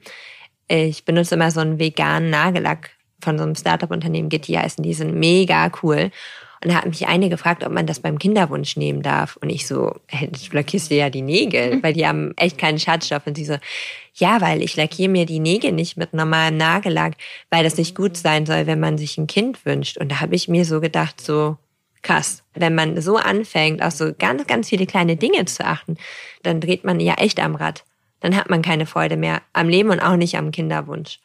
[0.67, 2.91] ich benutze immer so einen veganen Nagellack
[3.21, 6.11] von so einem Startup-Unternehmen, Gitti heißen, die sind mega cool.
[6.61, 9.37] Und da hat mich eine gefragt, ob man das beim Kinderwunsch nehmen darf.
[9.37, 11.83] Und ich so, hey, du lackierst dir ja die Nägel, mhm.
[11.83, 13.25] weil die haben echt keinen Schadstoff.
[13.25, 13.55] Und sie so,
[14.15, 17.13] ja, weil ich lackiere mir die Nägel nicht mit normalem Nagellack,
[17.49, 19.97] weil das nicht gut sein soll, wenn man sich ein Kind wünscht.
[19.97, 21.57] Und da habe ich mir so gedacht, so,
[22.01, 22.43] krass.
[22.53, 25.97] Wenn man so anfängt, auf so ganz, ganz viele kleine Dinge zu achten,
[26.43, 27.85] dann dreht man ja echt am Rad.
[28.19, 31.19] Dann hat man keine Freude mehr am Leben und auch nicht am Kinderwunsch.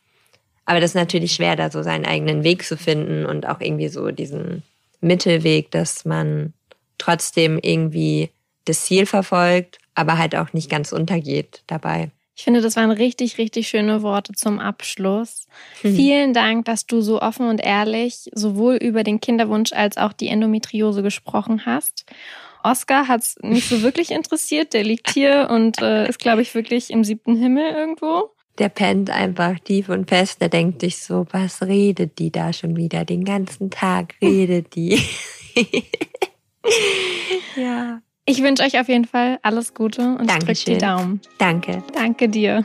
[0.66, 3.88] Aber das ist natürlich schwer, da so seinen eigenen Weg zu finden und auch irgendwie
[3.88, 4.62] so diesen
[5.00, 6.54] Mittelweg, dass man
[6.98, 8.30] trotzdem irgendwie
[8.64, 12.10] das Ziel verfolgt, aber halt auch nicht ganz untergeht dabei.
[12.36, 15.46] Ich finde, das waren richtig, richtig schöne Worte zum Abschluss.
[15.82, 15.94] Mhm.
[15.94, 20.28] Vielen Dank, dass du so offen und ehrlich sowohl über den Kinderwunsch als auch die
[20.28, 22.06] Endometriose gesprochen hast.
[22.64, 24.72] Oscar hat es nicht so wirklich interessiert.
[24.72, 29.10] Der liegt hier und äh, ist, glaube ich, wirklich im siebten Himmel irgendwo der pennt
[29.10, 30.40] einfach tief und fest.
[30.40, 33.04] Der denkt sich so, was redet die da schon wieder?
[33.04, 35.00] Den ganzen Tag redet die.
[37.56, 38.00] ja.
[38.26, 41.20] Ich wünsche euch auf jeden Fall alles Gute und drückt die Daumen.
[41.38, 41.82] Danke.
[41.92, 42.64] Danke dir.